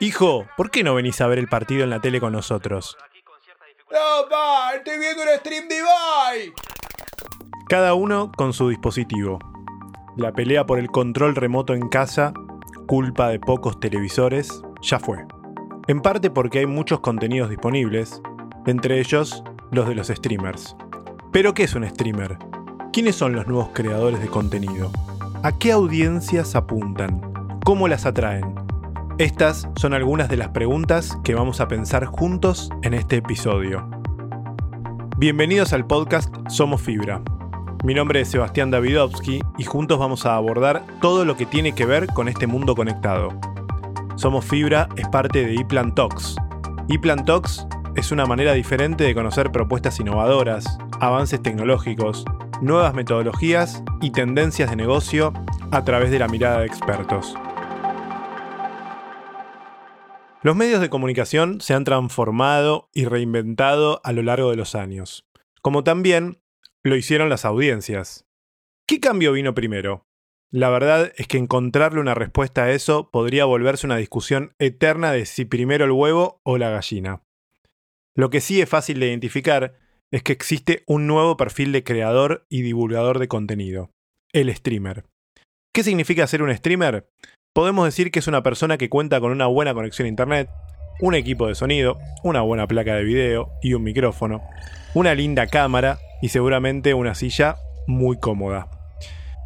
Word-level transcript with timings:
Hijo, 0.00 0.46
¿por 0.56 0.70
qué 0.70 0.84
no 0.84 0.94
venís 0.94 1.20
a 1.20 1.26
ver 1.26 1.38
el 1.38 1.48
partido 1.48 1.82
en 1.82 1.90
la 1.90 2.00
tele 2.00 2.20
con 2.20 2.32
nosotros? 2.32 2.96
No, 3.90 4.28
pa, 4.28 4.74
estoy 4.76 4.98
viendo 4.98 5.22
un 5.22 5.28
stream 5.40 5.66
de 5.68 5.78
Ibai. 5.78 6.52
Cada 7.68 7.94
uno 7.94 8.30
con 8.36 8.52
su 8.52 8.68
dispositivo. 8.68 9.38
La 10.16 10.32
pelea 10.32 10.66
por 10.66 10.78
el 10.78 10.88
control 10.88 11.34
remoto 11.34 11.74
en 11.74 11.88
casa, 11.88 12.32
culpa 12.86 13.28
de 13.28 13.40
pocos 13.40 13.80
televisores, 13.80 14.62
ya 14.82 15.00
fue. 15.00 15.26
En 15.88 16.00
parte 16.00 16.30
porque 16.30 16.60
hay 16.60 16.66
muchos 16.66 17.00
contenidos 17.00 17.50
disponibles, 17.50 18.22
entre 18.66 19.00
ellos 19.00 19.42
los 19.72 19.88
de 19.88 19.94
los 19.94 20.08
streamers. 20.08 20.76
Pero 21.32 21.54
¿qué 21.54 21.64
es 21.64 21.74
un 21.74 21.88
streamer? 21.88 22.38
¿Quiénes 22.92 23.16
son 23.16 23.32
los 23.32 23.46
nuevos 23.46 23.70
creadores 23.74 24.20
de 24.20 24.28
contenido? 24.28 24.90
¿A 25.42 25.58
qué 25.58 25.72
audiencias 25.72 26.54
apuntan? 26.54 27.27
¿Cómo 27.68 27.86
las 27.86 28.06
atraen? 28.06 28.54
Estas 29.18 29.68
son 29.76 29.92
algunas 29.92 30.30
de 30.30 30.38
las 30.38 30.48
preguntas 30.48 31.18
que 31.22 31.34
vamos 31.34 31.60
a 31.60 31.68
pensar 31.68 32.06
juntos 32.06 32.70
en 32.82 32.94
este 32.94 33.16
episodio. 33.16 33.86
Bienvenidos 35.18 35.74
al 35.74 35.86
podcast 35.86 36.34
Somos 36.48 36.80
Fibra. 36.80 37.20
Mi 37.84 37.92
nombre 37.92 38.22
es 38.22 38.28
Sebastián 38.28 38.70
Davidovsky 38.70 39.42
y 39.58 39.64
juntos 39.64 39.98
vamos 39.98 40.24
a 40.24 40.34
abordar 40.34 40.82
todo 41.02 41.26
lo 41.26 41.36
que 41.36 41.44
tiene 41.44 41.72
que 41.72 41.84
ver 41.84 42.06
con 42.06 42.28
este 42.28 42.46
mundo 42.46 42.74
conectado. 42.74 43.38
Somos 44.16 44.46
Fibra 44.46 44.88
es 44.96 45.06
parte 45.08 45.44
de 45.44 45.56
ePlan 45.56 45.94
Talks. 45.94 46.36
ePlan 46.88 47.26
Talks 47.26 47.66
es 47.96 48.10
una 48.12 48.24
manera 48.24 48.54
diferente 48.54 49.04
de 49.04 49.14
conocer 49.14 49.52
propuestas 49.52 50.00
innovadoras, 50.00 50.78
avances 51.00 51.42
tecnológicos, 51.42 52.24
nuevas 52.62 52.94
metodologías 52.94 53.82
y 54.00 54.10
tendencias 54.12 54.70
de 54.70 54.76
negocio 54.76 55.34
a 55.70 55.84
través 55.84 56.10
de 56.10 56.18
la 56.18 56.28
mirada 56.28 56.60
de 56.60 56.66
expertos. 56.66 57.36
Los 60.40 60.54
medios 60.54 60.80
de 60.80 60.88
comunicación 60.88 61.60
se 61.60 61.74
han 61.74 61.82
transformado 61.82 62.88
y 62.94 63.06
reinventado 63.06 64.00
a 64.04 64.12
lo 64.12 64.22
largo 64.22 64.50
de 64.50 64.56
los 64.56 64.76
años, 64.76 65.26
como 65.62 65.82
también 65.82 66.38
lo 66.84 66.94
hicieron 66.94 67.28
las 67.28 67.44
audiencias. 67.44 68.24
¿Qué 68.86 69.00
cambio 69.00 69.32
vino 69.32 69.52
primero? 69.54 70.06
La 70.52 70.70
verdad 70.70 71.12
es 71.16 71.26
que 71.26 71.38
encontrarle 71.38 72.00
una 72.00 72.14
respuesta 72.14 72.64
a 72.64 72.70
eso 72.70 73.10
podría 73.10 73.46
volverse 73.46 73.84
una 73.84 73.96
discusión 73.96 74.54
eterna 74.60 75.10
de 75.10 75.26
si 75.26 75.44
primero 75.44 75.84
el 75.84 75.90
huevo 75.90 76.40
o 76.44 76.56
la 76.56 76.70
gallina. 76.70 77.20
Lo 78.14 78.30
que 78.30 78.40
sí 78.40 78.60
es 78.60 78.68
fácil 78.68 79.00
de 79.00 79.08
identificar 79.08 79.76
es 80.12 80.22
que 80.22 80.32
existe 80.32 80.84
un 80.86 81.08
nuevo 81.08 81.36
perfil 81.36 81.72
de 81.72 81.82
creador 81.82 82.46
y 82.48 82.62
divulgador 82.62 83.18
de 83.18 83.26
contenido, 83.26 83.90
el 84.32 84.54
streamer. 84.54 85.04
¿Qué 85.74 85.82
significa 85.82 86.28
ser 86.28 86.42
un 86.42 86.54
streamer? 86.56 87.08
Podemos 87.52 87.84
decir 87.84 88.10
que 88.10 88.20
es 88.20 88.28
una 88.28 88.42
persona 88.42 88.78
que 88.78 88.88
cuenta 88.88 89.20
con 89.20 89.32
una 89.32 89.46
buena 89.46 89.74
conexión 89.74 90.06
a 90.06 90.08
internet, 90.08 90.48
un 91.00 91.14
equipo 91.14 91.48
de 91.48 91.54
sonido, 91.54 91.98
una 92.22 92.40
buena 92.42 92.66
placa 92.66 92.94
de 92.94 93.04
video 93.04 93.50
y 93.62 93.74
un 93.74 93.82
micrófono, 93.82 94.42
una 94.94 95.14
linda 95.14 95.46
cámara 95.46 95.98
y 96.22 96.28
seguramente 96.28 96.94
una 96.94 97.14
silla 97.14 97.56
muy 97.86 98.18
cómoda. 98.18 98.68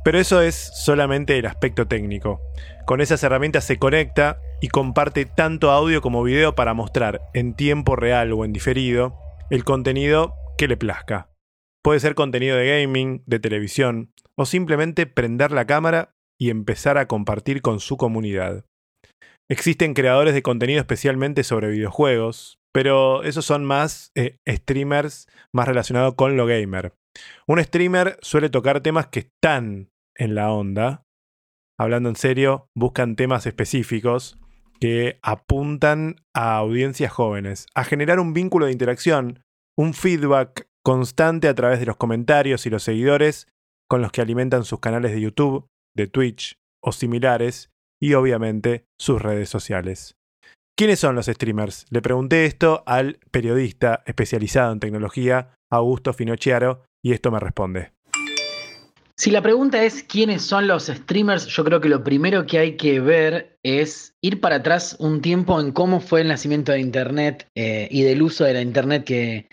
Pero 0.04 0.18
eso 0.18 0.42
es 0.42 0.56
solamente 0.74 1.38
el 1.38 1.46
aspecto 1.46 1.86
técnico. 1.86 2.40
Con 2.86 3.00
esas 3.00 3.22
herramientas 3.22 3.64
se 3.64 3.78
conecta 3.78 4.40
y 4.60 4.68
comparte 4.68 5.26
tanto 5.26 5.70
audio 5.70 6.02
como 6.02 6.22
video 6.22 6.54
para 6.54 6.74
mostrar 6.74 7.20
en 7.34 7.54
tiempo 7.54 7.96
real 7.96 8.32
o 8.32 8.44
en 8.44 8.52
diferido 8.52 9.16
el 9.50 9.64
contenido 9.64 10.34
que 10.58 10.68
le 10.68 10.76
plazca. 10.76 11.28
Puede 11.82 12.00
ser 12.00 12.14
contenido 12.14 12.56
de 12.56 12.80
gaming, 12.80 13.22
de 13.26 13.40
televisión, 13.40 14.12
o 14.34 14.46
simplemente 14.46 15.06
prender 15.06 15.52
la 15.52 15.66
cámara 15.66 16.11
y 16.42 16.50
empezar 16.50 16.98
a 16.98 17.06
compartir 17.06 17.62
con 17.62 17.78
su 17.78 17.96
comunidad. 17.96 18.66
Existen 19.48 19.94
creadores 19.94 20.34
de 20.34 20.42
contenido 20.42 20.80
especialmente 20.80 21.44
sobre 21.44 21.70
videojuegos, 21.70 22.58
pero 22.74 23.22
esos 23.22 23.44
son 23.44 23.64
más 23.64 24.10
eh, 24.16 24.38
streamers 24.48 25.28
más 25.54 25.68
relacionados 25.68 26.14
con 26.14 26.36
lo 26.36 26.46
gamer. 26.46 26.94
Un 27.46 27.62
streamer 27.62 28.18
suele 28.22 28.50
tocar 28.50 28.80
temas 28.80 29.06
que 29.06 29.20
están 29.20 29.90
en 30.16 30.34
la 30.34 30.50
onda. 30.50 31.04
Hablando 31.78 32.08
en 32.08 32.16
serio, 32.16 32.66
buscan 32.76 33.14
temas 33.14 33.46
específicos 33.46 34.36
que 34.80 35.20
apuntan 35.22 36.16
a 36.34 36.56
audiencias 36.56 37.12
jóvenes, 37.12 37.66
a 37.76 37.84
generar 37.84 38.18
un 38.18 38.32
vínculo 38.32 38.66
de 38.66 38.72
interacción 38.72 39.44
un 39.78 39.94
feedback 39.94 40.66
constante 40.84 41.46
a 41.46 41.54
través 41.54 41.78
de 41.78 41.86
los 41.86 41.96
comentarios 41.96 42.66
y 42.66 42.70
los 42.70 42.82
seguidores 42.82 43.46
con 43.88 44.02
los 44.02 44.10
que 44.10 44.22
alimentan 44.22 44.64
sus 44.64 44.80
canales 44.80 45.12
de 45.12 45.20
YouTube, 45.20 45.68
de 45.94 46.06
Twitch 46.06 46.58
o 46.82 46.92
similares 46.92 47.70
y 48.00 48.14
obviamente 48.14 48.84
sus 48.98 49.20
redes 49.20 49.48
sociales. 49.48 50.16
¿Quiénes 50.76 51.00
son 51.00 51.14
los 51.14 51.26
streamers? 51.26 51.86
Le 51.90 52.02
pregunté 52.02 52.46
esto 52.46 52.82
al 52.86 53.18
periodista 53.30 54.02
especializado 54.06 54.72
en 54.72 54.80
tecnología, 54.80 55.54
Augusto 55.70 56.12
Finocchiaro, 56.12 56.82
y 57.04 57.12
esto 57.12 57.30
me 57.30 57.38
responde. 57.38 57.92
Si 59.16 59.30
la 59.30 59.42
pregunta 59.42 59.84
es 59.84 60.02
quiénes 60.02 60.42
son 60.42 60.66
los 60.66 60.86
streamers, 60.86 61.46
yo 61.46 61.62
creo 61.64 61.80
que 61.80 61.88
lo 61.88 62.02
primero 62.02 62.46
que 62.46 62.58
hay 62.58 62.76
que 62.76 62.98
ver 62.98 63.58
es 63.62 64.14
ir 64.22 64.40
para 64.40 64.56
atrás 64.56 64.96
un 64.98 65.20
tiempo 65.20 65.60
en 65.60 65.70
cómo 65.70 66.00
fue 66.00 66.22
el 66.22 66.28
nacimiento 66.28 66.72
de 66.72 66.80
Internet 66.80 67.46
eh, 67.54 67.86
y 67.90 68.02
del 68.02 68.22
uso 68.22 68.44
de 68.44 68.54
la 68.54 68.62
Internet 68.62 69.04
que, 69.04 69.48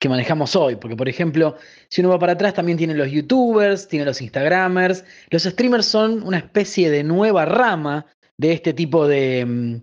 que 0.00 0.08
manejamos 0.08 0.56
hoy. 0.56 0.74
Porque, 0.76 0.96
por 0.96 1.08
ejemplo, 1.08 1.56
si 1.88 2.00
uno 2.00 2.10
va 2.10 2.18
para 2.18 2.32
atrás, 2.32 2.54
también 2.54 2.78
tiene 2.78 2.94
los 2.94 3.10
youtubers, 3.10 3.86
tiene 3.86 4.06
los 4.06 4.20
instagramers. 4.20 5.04
Los 5.28 5.44
streamers 5.44 5.86
son 5.86 6.24
una 6.24 6.38
especie 6.38 6.90
de 6.90 7.04
nueva 7.04 7.44
rama 7.44 8.06
de 8.36 8.52
este 8.52 8.72
tipo 8.72 9.06
de, 9.06 9.44
mm, 9.46 9.76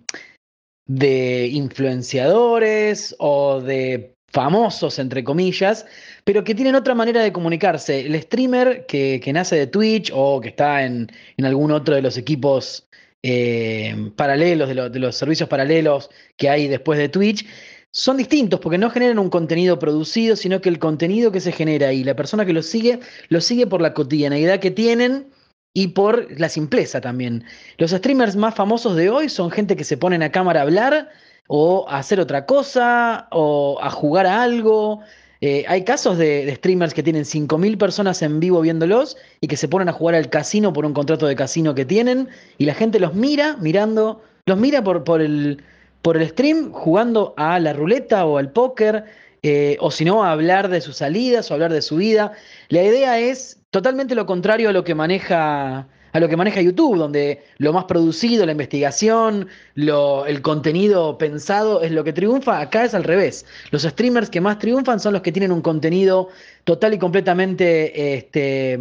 de 0.88 1.48
influenciadores 1.48 3.16
o 3.20 3.62
de 3.62 4.16
famosos, 4.30 5.00
entre 5.00 5.24
comillas, 5.24 5.86
pero 6.24 6.44
que 6.44 6.56
tienen 6.56 6.76
otra 6.76 6.96
manera 6.96 7.22
de 7.22 7.32
comunicarse. 7.32 8.02
El 8.02 8.20
streamer 8.22 8.86
que, 8.88 9.22
nace 9.32 9.56
de 9.56 9.68
Twitch 9.68 10.12
o 10.14 10.42
que 10.42 10.50
está 10.50 10.84
en, 10.84 11.08
algún 11.44 11.72
otro 11.72 11.96
de 11.96 12.02
los 12.02 12.18
equipos 12.18 12.88
eh, 13.24 13.96
paralelos, 14.16 14.68
de, 14.70 14.90
de, 14.90 15.00
los 15.00 15.16
servicios 15.16 15.48
paralelos 15.48 16.10
que 16.36 16.50
hay 16.50 16.68
después 16.68 17.00
de 17.00 17.10
Twitch, 17.10 17.46
son 17.92 18.18
distintos 18.18 18.60
porque 18.60 18.78
no 18.78 18.90
generan 18.90 19.20
un 19.20 19.30
contenido 19.30 19.80
producido, 19.80 20.36
sino 20.36 20.62
que 20.62 20.70
el 20.70 20.80
contenido 20.80 21.32
que 21.32 21.40
se 21.40 21.52
genera 21.52 21.94
y 21.94 22.04
la 22.04 22.16
persona 22.16 22.46
que 22.46 22.54
lo 22.54 22.62
sigue, 22.62 23.00
lo 23.30 23.42
sigue 23.42 23.68
por 23.68 23.82
la 23.82 23.94
cotidianeidad 23.94 24.60
que 24.60 24.72
tienen 24.72 25.28
y 25.74 25.90
por 25.90 26.28
la 26.40 26.50
simpleza 26.50 27.02
también. 27.02 27.44
Los 27.78 27.92
streamers 27.92 28.36
más 28.36 28.56
famosos 28.56 28.96
de 28.96 29.10
hoy 29.10 29.30
son 29.30 29.52
gente 29.52 29.76
que 29.76 29.84
se 29.84 29.98
ponen 29.98 30.24
a 30.24 30.32
cámara 30.32 30.62
a 30.62 30.64
hablar 30.64 31.10
o 31.48 31.86
a 31.88 32.00
hacer 32.00 32.20
otra 32.20 32.46
cosa 32.46 33.28
o 33.32 33.80
a 33.82 33.90
jugar 33.90 34.26
a 34.26 34.42
algo. 34.42 35.02
Eh, 35.42 35.66
hay 35.68 35.84
casos 35.84 36.18
de, 36.18 36.54
streamers 36.56 36.94
que 36.94 37.04
tienen 37.04 37.24
5.000 37.24 37.78
personas 37.78 38.22
en 38.22 38.40
vivo 38.40 38.62
viéndolos 38.62 39.18
y 39.40 39.48
que 39.48 39.56
se 39.56 39.68
ponen 39.68 39.88
a 39.88 39.94
jugar 39.94 40.16
al 40.16 40.30
casino 40.30 40.74
por 40.74 40.86
un 40.86 40.94
contrato 40.94 41.28
de 41.28 41.36
casino 41.36 41.76
que 41.76 41.86
tienen 41.86 42.28
y 42.58 42.66
la 42.66 42.74
gente 42.74 43.00
los 43.00 43.14
mira 43.14 43.56
mirando, 43.58 44.24
los 44.46 44.58
mira 44.58 44.84
por, 44.84 45.04
por, 45.04 45.22
el, 45.22 45.64
por 46.02 46.18
el 46.18 46.28
stream 46.30 46.72
jugando 46.72 47.34
a 47.38 47.60
la 47.60 47.74
ruleta 47.74 48.26
o 48.26 48.38
al 48.38 48.52
póker 48.52 49.06
eh, 49.44 49.78
o 49.80 49.92
si 49.92 50.06
no 50.06 50.24
a 50.24 50.32
hablar 50.32 50.70
de 50.70 50.82
sus 50.82 50.98
salidas 50.98 51.50
o 51.50 51.54
hablar 51.54 51.72
de 51.72 51.82
su 51.82 51.98
vida. 51.98 52.34
La 52.70 52.84
idea 52.84 53.20
es 53.20 53.62
totalmente 53.72 54.16
lo 54.16 54.26
contrario 54.26 54.70
a 54.70 54.74
lo 54.74 54.84
que 54.84 54.96
maneja 54.96 55.88
a 56.14 56.20
lo 56.20 56.30
que 56.30 56.38
maneja 56.38 56.62
YouTube, 56.62 56.98
donde 56.98 57.44
lo 57.58 57.74
más 57.74 57.86
producido, 57.86 58.46
la 58.46 58.54
investigación, 58.54 59.48
el 59.76 60.42
contenido 60.42 61.18
pensado 61.18 61.84
es 61.84 61.92
lo 61.92 62.04
que 62.04 62.14
triunfa, 62.14 62.60
acá 62.60 62.86
es 62.86 62.96
al 62.96 63.04
revés. 63.04 63.46
Los 63.70 63.84
streamers 63.84 64.30
que 64.30 64.42
más 64.42 64.58
triunfan 64.58 65.00
son 65.00 65.14
los 65.14 65.22
que 65.22 65.32
tienen 65.32 65.52
un 65.52 65.62
contenido 65.62 66.30
total 66.64 66.96
y 66.96 66.98
completamente 66.98 68.16
este, 68.16 68.80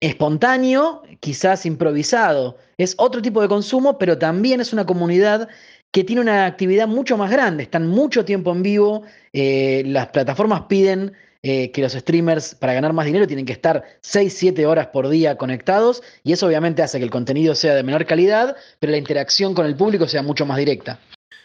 espontáneo, 0.00 1.02
quizás 1.20 1.64
improvisado. 1.64 2.58
Es 2.76 2.94
otro 2.98 3.22
tipo 3.22 3.40
de 3.40 3.48
consumo, 3.48 3.96
pero 3.96 4.18
también 4.18 4.60
es 4.60 4.72
una 4.72 4.84
comunidad 4.84 5.48
que 5.92 6.04
tiene 6.04 6.22
una 6.22 6.46
actividad 6.46 6.86
mucho 6.86 7.16
más 7.16 7.30
grande, 7.30 7.64
están 7.64 7.86
mucho 7.86 8.24
tiempo 8.24 8.52
en 8.52 8.62
vivo, 8.62 9.02
eh, 9.32 9.82
las 9.86 10.08
plataformas 10.08 10.62
piden 10.62 11.12
eh, 11.42 11.72
que 11.72 11.80
los 11.80 11.92
streamers 11.92 12.54
para 12.54 12.74
ganar 12.74 12.92
más 12.92 13.06
dinero 13.06 13.26
tienen 13.26 13.46
que 13.46 13.52
estar 13.52 13.82
6, 14.02 14.32
7 14.36 14.66
horas 14.66 14.88
por 14.88 15.08
día 15.08 15.36
conectados 15.36 16.02
y 16.22 16.32
eso 16.32 16.46
obviamente 16.46 16.82
hace 16.82 16.98
que 16.98 17.04
el 17.04 17.10
contenido 17.10 17.54
sea 17.54 17.74
de 17.74 17.82
menor 17.82 18.06
calidad, 18.06 18.56
pero 18.78 18.90
la 18.90 18.98
interacción 18.98 19.54
con 19.54 19.66
el 19.66 19.74
público 19.74 20.06
sea 20.06 20.22
mucho 20.22 20.46
más 20.46 20.58
directa. 20.58 21.00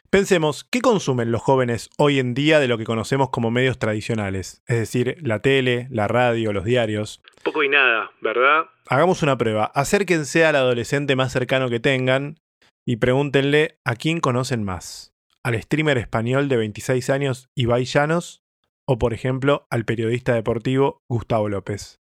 Pensemos, 0.09 0.63
¿qué 0.63 0.81
consumen 0.81 1.31
los 1.31 1.41
jóvenes 1.41 1.89
hoy 1.97 2.19
en 2.19 2.33
día 2.33 2.59
de 2.59 2.67
lo 2.67 2.77
que 2.77 2.85
conocemos 2.85 3.29
como 3.31 3.51
medios 3.51 3.79
tradicionales? 3.79 4.61
Es 4.67 4.77
decir, 4.77 5.17
la 5.21 5.39
tele, 5.39 5.87
la 5.89 6.07
radio, 6.07 6.53
los 6.53 6.63
diarios. 6.63 7.21
Poco 7.43 7.63
y 7.63 7.69
nada, 7.69 8.11
¿verdad? 8.21 8.65
Hagamos 8.87 9.23
una 9.23 9.37
prueba. 9.37 9.71
Acérquense 9.73 10.45
al 10.45 10.55
adolescente 10.55 11.15
más 11.15 11.31
cercano 11.33 11.69
que 11.69 11.79
tengan 11.79 12.37
y 12.85 12.97
pregúntenle 12.97 13.79
a 13.83 13.95
quién 13.95 14.19
conocen 14.19 14.63
más. 14.63 15.13
¿Al 15.43 15.61
streamer 15.61 15.97
español 15.97 16.49
de 16.49 16.57
26 16.57 17.09
años 17.09 17.49
Ibai 17.55 17.85
Llanos 17.85 18.45
o 18.85 18.97
por 18.99 19.13
ejemplo 19.13 19.67
al 19.69 19.85
periodista 19.85 20.33
deportivo 20.33 21.01
Gustavo 21.09 21.49
López. 21.49 21.99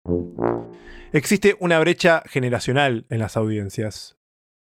Existe 1.11 1.55
una 1.59 1.79
brecha 1.79 2.23
generacional 2.27 3.05
en 3.09 3.19
las 3.19 3.37
audiencias. 3.37 4.13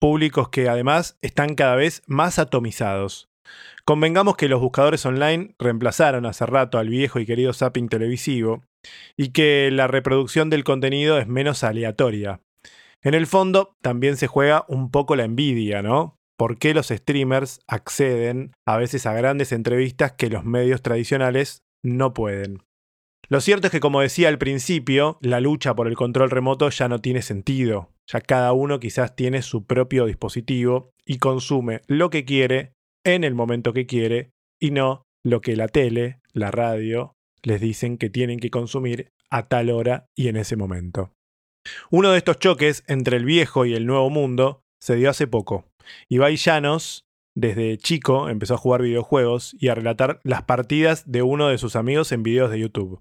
públicos 0.01 0.51
que 0.51 0.69
además 0.69 1.17
están 1.23 1.55
cada 1.55 1.77
vez 1.77 2.03
más 2.07 2.39
atomizados. 2.39 3.31
Convengamos 3.87 4.37
que 4.37 4.49
los 4.49 4.61
buscadores 4.61 5.07
online 5.07 5.55
reemplazaron 5.59 6.27
hace 6.27 6.45
rato 6.45 6.77
al 6.77 6.91
viejo 6.91 7.21
y 7.21 7.27
querido 7.27 7.55
zapping 7.55 7.89
televisivo 7.89 8.63
y 9.17 9.31
que 9.31 9.71
la 9.73 9.87
reproducción 9.87 10.51
del 10.51 10.63
contenido 10.63 11.19
es 11.19 11.27
menos 11.27 11.65
aleatoria. 11.65 12.43
En 13.05 13.13
el 13.13 13.27
fondo 13.27 13.77
también 13.83 14.17
se 14.17 14.27
juega 14.27 14.65
un 14.67 14.91
poco 14.91 15.15
la 15.15 15.25
envidia, 15.25 15.83
¿no? 15.83 16.17
¿Por 16.39 16.59
qué 16.59 16.73
los 16.73 16.89
streamers 16.89 17.61
acceden 17.69 18.53
a 18.67 18.79
veces 18.79 19.05
a 19.07 19.13
grandes 19.13 19.53
entrevistas 19.53 20.13
que 20.13 20.31
los 20.31 20.45
medios 20.45 20.81
tradicionales 20.81 21.63
no 21.85 22.15
pueden? 22.15 22.63
Lo 23.29 23.41
cierto 23.41 23.67
es 23.67 23.71
que, 23.71 23.81
como 23.81 24.01
decía 24.01 24.29
al 24.29 24.39
principio, 24.39 25.19
la 25.21 25.41
lucha 25.41 25.75
por 25.75 25.87
el 25.87 25.97
control 25.97 26.31
remoto 26.31 26.69
ya 26.71 26.89
no 26.89 27.01
tiene 27.01 27.23
sentido. 27.23 27.91
Ya 28.11 28.21
cada 28.21 28.53
uno 28.53 28.81
quizás 28.81 29.15
tiene 29.15 29.43
su 29.43 29.65
propio 29.67 30.07
dispositivo 30.07 30.91
y 31.07 31.19
consume 31.19 31.83
lo 31.87 32.11
que 32.11 32.25
quiere 32.25 32.73
en 33.05 33.23
el 33.23 33.35
momento 33.35 33.73
que 33.73 33.87
quiere 33.87 34.31
y 34.61 34.71
no 34.71 35.05
lo 35.23 35.41
que 35.41 35.57
la 35.57 35.69
tele, 35.69 36.21
la 36.33 36.51
radio, 36.51 37.15
les 37.43 37.61
dicen 37.61 37.97
que 37.99 38.11
tienen 38.11 38.41
que 38.41 38.51
consumir 38.51 39.09
a 39.31 39.47
tal 39.47 39.71
hora 39.71 40.07
y 40.17 40.29
en 40.29 40.37
ese 40.37 40.57
momento. 40.57 41.14
Uno 41.91 42.11
de 42.11 42.19
estos 42.19 42.39
choques 42.39 42.85
entre 42.87 43.17
el 43.17 43.25
viejo 43.25 43.67
y 43.67 43.75
el 43.75 43.87
nuevo 43.87 44.11
mundo 44.11 44.63
se 44.81 44.97
dio 44.97 45.11
hace 45.11 45.27
poco. 45.27 45.65
Ibai 46.09 46.37
Llanos, 46.37 47.07
desde 47.35 47.79
chico, 47.79 48.29
empezó 48.29 48.55
a 48.55 48.59
jugar 48.59 48.83
videojuegos 48.83 49.57
y 49.59 49.69
a 49.69 49.75
relatar 49.75 50.21
las 50.23 50.43
partidas 50.43 51.11
de 51.11 51.23
uno 51.23 51.49
de 51.49 51.59
sus 51.59 51.77
amigos 51.77 52.13
en 52.13 52.23
videos 52.23 52.51
de 52.51 52.61
YouTube. 52.61 53.01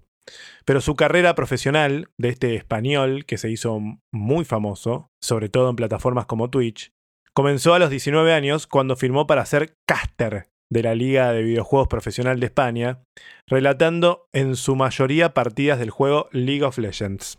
Pero 0.64 0.80
su 0.80 0.96
carrera 0.96 1.34
profesional 1.34 2.08
de 2.18 2.30
este 2.30 2.54
español, 2.54 3.26
que 3.26 3.38
se 3.38 3.50
hizo 3.50 3.78
muy 4.12 4.44
famoso, 4.44 5.10
sobre 5.22 5.48
todo 5.48 5.70
en 5.70 5.76
plataformas 5.76 6.26
como 6.26 6.50
Twitch, 6.50 6.92
comenzó 7.34 7.74
a 7.74 7.78
los 7.78 7.90
19 7.90 8.32
años 8.32 8.66
cuando 8.66 8.96
firmó 8.96 9.26
para 9.26 9.44
ser 9.44 9.76
caster 9.86 10.48
de 10.70 10.82
la 10.82 10.94
Liga 10.94 11.32
de 11.32 11.42
Videojuegos 11.42 11.88
Profesional 11.88 12.40
de 12.40 12.46
España, 12.46 13.04
relatando 13.46 14.26
en 14.32 14.56
su 14.56 14.76
mayoría 14.76 15.34
partidas 15.34 15.78
del 15.78 15.90
juego 15.90 16.28
League 16.32 16.64
of 16.64 16.78
Legends. 16.78 17.38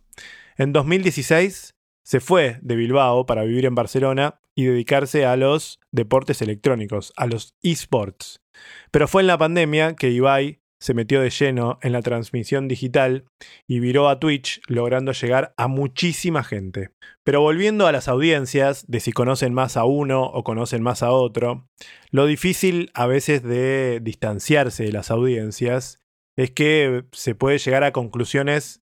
En 0.57 0.71
2016 0.71 1.75
se 2.03 2.19
fue 2.21 2.59
de 2.61 2.77
Bilbao 2.77 3.25
para 3.25 3.43
vivir 3.43 3.65
en 3.65 3.75
Barcelona 3.75 4.39
y 4.55 4.63
dedicarse 4.65 5.25
a 5.25 5.35
los 5.35 5.81
deportes 5.91 6.41
electrónicos, 6.41 7.11
a 7.17 7.25
los 7.25 7.55
esports. 7.61 8.41
Pero 8.89 9.09
fue 9.09 9.21
en 9.21 9.27
la 9.27 9.37
pandemia 9.37 9.95
que 9.95 10.11
Ibai 10.11 10.61
se 10.79 10.93
metió 10.93 11.19
de 11.19 11.29
lleno 11.29 11.77
en 11.81 11.91
la 11.91 12.01
transmisión 12.01 12.69
digital 12.69 13.25
y 13.67 13.79
viró 13.81 14.07
a 14.07 14.19
Twitch, 14.19 14.61
logrando 14.67 15.11
llegar 15.11 15.53
a 15.57 15.67
muchísima 15.67 16.41
gente. 16.41 16.91
Pero 17.25 17.41
volviendo 17.41 17.85
a 17.85 17.91
las 17.91 18.07
audiencias, 18.07 18.85
de 18.87 19.01
si 19.01 19.11
conocen 19.11 19.53
más 19.53 19.75
a 19.75 19.83
uno 19.83 20.23
o 20.23 20.45
conocen 20.45 20.83
más 20.83 21.03
a 21.03 21.11
otro, 21.11 21.67
lo 22.11 22.25
difícil 22.27 22.91
a 22.93 23.07
veces 23.07 23.43
de 23.43 23.99
distanciarse 24.01 24.85
de 24.85 24.93
las 24.93 25.11
audiencias 25.11 25.99
es 26.37 26.51
que 26.51 27.03
se 27.11 27.35
puede 27.35 27.57
llegar 27.57 27.83
a 27.83 27.91
conclusiones 27.91 28.81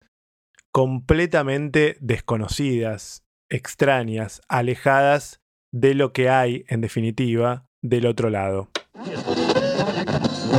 completamente 0.74 1.98
desconocidas, 2.02 3.24
extrañas, 3.48 4.42
alejadas 4.50 5.40
de 5.72 5.94
lo 5.94 6.14
que 6.14 6.30
hay, 6.30 6.66
en 6.68 6.82
definitiva, 6.82 7.68
del 7.84 8.08
otro 8.08 8.32
lado. 8.32 8.70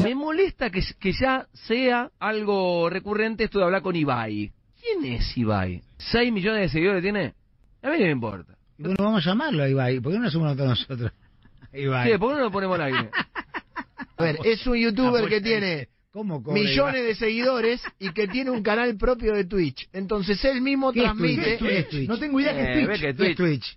Me 0.04 0.14
molesta 0.14 0.70
que, 0.70 0.82
que 1.00 1.12
ya 1.12 1.48
sea 1.52 2.12
algo 2.20 2.88
recurrente 2.88 3.44
esto 3.44 3.58
de 3.58 3.64
hablar 3.64 3.82
con 3.82 3.96
Ibai. 3.96 4.52
¿Quién 4.80 5.14
es 5.14 5.36
Ibai? 5.36 5.82
¿6 5.98 6.30
millones 6.30 6.62
de 6.62 6.68
seguidores 6.68 7.02
tiene? 7.02 7.34
A 7.82 7.90
mí 7.90 7.98
no 7.98 8.04
me 8.04 8.10
importa. 8.12 8.56
Bueno, 8.78 8.94
vamos 9.00 9.26
a 9.26 9.30
llamarlo 9.30 9.64
a 9.64 9.68
Ibai. 9.68 9.98
¿Por 9.98 10.12
qué 10.12 10.18
no 10.18 10.22
lo 10.22 10.28
hacemos 10.28 10.56
nosotros? 10.56 11.12
Ibai. 11.72 12.12
Sí, 12.12 12.18
¿por 12.18 12.30
qué 12.30 12.36
no 12.36 12.44
lo 12.44 12.50
ponemos 12.52 12.78
al 12.78 12.86
aire? 12.86 13.10
A 14.16 14.22
ver, 14.22 14.38
es 14.44 14.64
un 14.68 14.76
youtuber 14.76 15.28
que 15.28 15.40
tiene 15.40 15.88
¿Cómo 16.14 16.40
cobra 16.44 16.60
millones 16.60 16.94
Ibai? 17.00 17.06
de 17.08 17.14
seguidores 17.16 17.82
y 17.98 18.12
que 18.12 18.28
tiene 18.28 18.50
un 18.52 18.62
canal 18.62 18.96
propio 18.96 19.34
de 19.34 19.44
Twitch. 19.44 19.88
Entonces 19.92 20.44
él 20.44 20.60
mismo 20.62 20.92
¿Qué 20.92 21.00
es 21.00 21.04
transmite. 21.06 21.56
Twitch? 21.58 21.68
¿Qué 21.68 21.78
es 21.80 21.88
Twitch? 21.88 22.08
No 22.08 22.18
tengo 22.20 22.38
idea 22.40 22.52
Eh, 22.52 22.86
que 22.86 22.98
¿Qué 23.00 23.08
es 23.08 23.16
Twitch. 23.16 23.36
Twitch? 23.36 23.76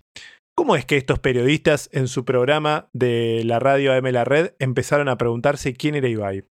¿Cómo 0.54 0.76
es 0.76 0.84
que 0.86 0.96
estos 0.96 1.18
periodistas 1.18 1.90
en 1.92 2.06
su 2.06 2.24
programa 2.24 2.88
de 2.92 3.42
la 3.44 3.58
radio 3.58 3.92
AM 3.92 4.06
La 4.12 4.24
Red 4.24 4.52
empezaron 4.60 5.08
a 5.08 5.18
preguntarse 5.18 5.74
quién 5.74 5.96
era 5.96 6.08
Ibai? 6.08 6.44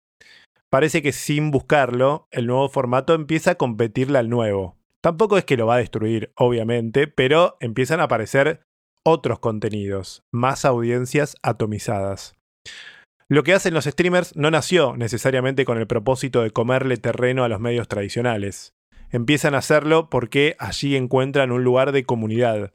Parece 0.71 1.03
que 1.03 1.13
sin 1.13 1.53
buscarlo, 1.53 2.27
el 2.33 2.49
nuevo 2.49 2.69
formato 2.69 3.15
empieza 3.15 3.53
a 3.53 3.55
competirle 3.55 4.19
al 4.19 4.29
nuevo. 4.29 4.77
Tampoco 5.01 5.39
es 5.39 5.45
que 5.45 5.57
lo 5.57 5.67
va 5.67 5.77
a 5.77 5.79
destruir, 5.79 6.33
obviamente, 6.35 7.07
pero 7.07 7.57
empiezan 7.61 8.01
a 8.01 8.05
aparecer 8.05 8.63
otros 9.05 9.39
contenidos, 9.39 10.25
más 10.33 10.65
audiencias 10.65 11.37
atomizadas. 11.43 12.35
Lo 13.29 13.43
que 13.43 13.55
hacen 13.55 13.75
los 13.75 13.85
streamers 13.85 14.37
no 14.37 14.51
nació 14.51 14.97
necesariamente 14.97 15.65
con 15.65 15.79
el 15.79 15.87
propósito 15.87 16.43
de 16.43 16.51
comerle 16.51 16.97
terreno 16.97 17.45
a 17.45 17.49
los 17.49 17.61
medios 17.61 17.89
tradicionales. 17.89 18.75
Empiezan 19.11 19.55
a 19.55 19.59
hacerlo 19.59 20.11
porque 20.11 20.57
allí 20.59 20.97
encuentran 20.97 21.51
un 21.51 21.65
lugar 21.65 21.93
de 21.93 22.05
comunidad, 22.05 22.73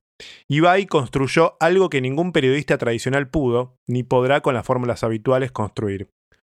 Ibai 0.47 0.85
construyó 0.85 1.55
algo 1.59 1.89
que 1.89 2.01
ningún 2.01 2.31
periodista 2.31 2.77
tradicional 2.77 3.29
pudo, 3.29 3.77
ni 3.87 4.03
podrá 4.03 4.41
con 4.41 4.53
las 4.53 4.65
fórmulas 4.65 5.03
habituales 5.03 5.51
construir. 5.51 6.09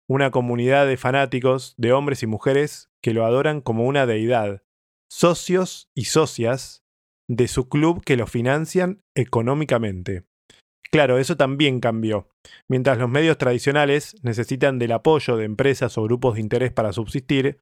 Una 0.07 0.31
comunidad 0.31 0.88
de 0.88 0.98
fanáticos, 0.98 1.75
de 1.78 1.94
hombres 1.94 2.24
y 2.24 2.28
mujeres, 2.28 2.90
que 3.02 3.13
lo 3.13 3.25
adoran 3.25 3.62
como 3.62 3.86
una 3.86 4.06
deidad, 4.06 4.63
socios 5.10 5.90
y 5.95 6.06
socias 6.06 6.84
de 7.28 7.48
su 7.48 7.69
club 7.69 8.04
que 8.04 8.18
lo 8.18 8.25
financian 8.25 9.04
económicamente. 9.16 10.25
Claro, 10.92 11.20
eso 11.20 11.38
también 11.38 11.80
cambió. 11.80 12.28
Mientras 12.68 12.98
los 12.98 13.10
medios 13.10 13.38
tradicionales 13.38 14.16
necesitan 14.24 14.80
del 14.80 14.92
apoyo 14.92 15.38
de 15.38 15.46
empresas 15.46 15.98
o 15.98 16.04
grupos 16.04 16.36
de 16.36 16.42
interés 16.42 16.72
para 16.72 16.94
subsistir, 16.94 17.60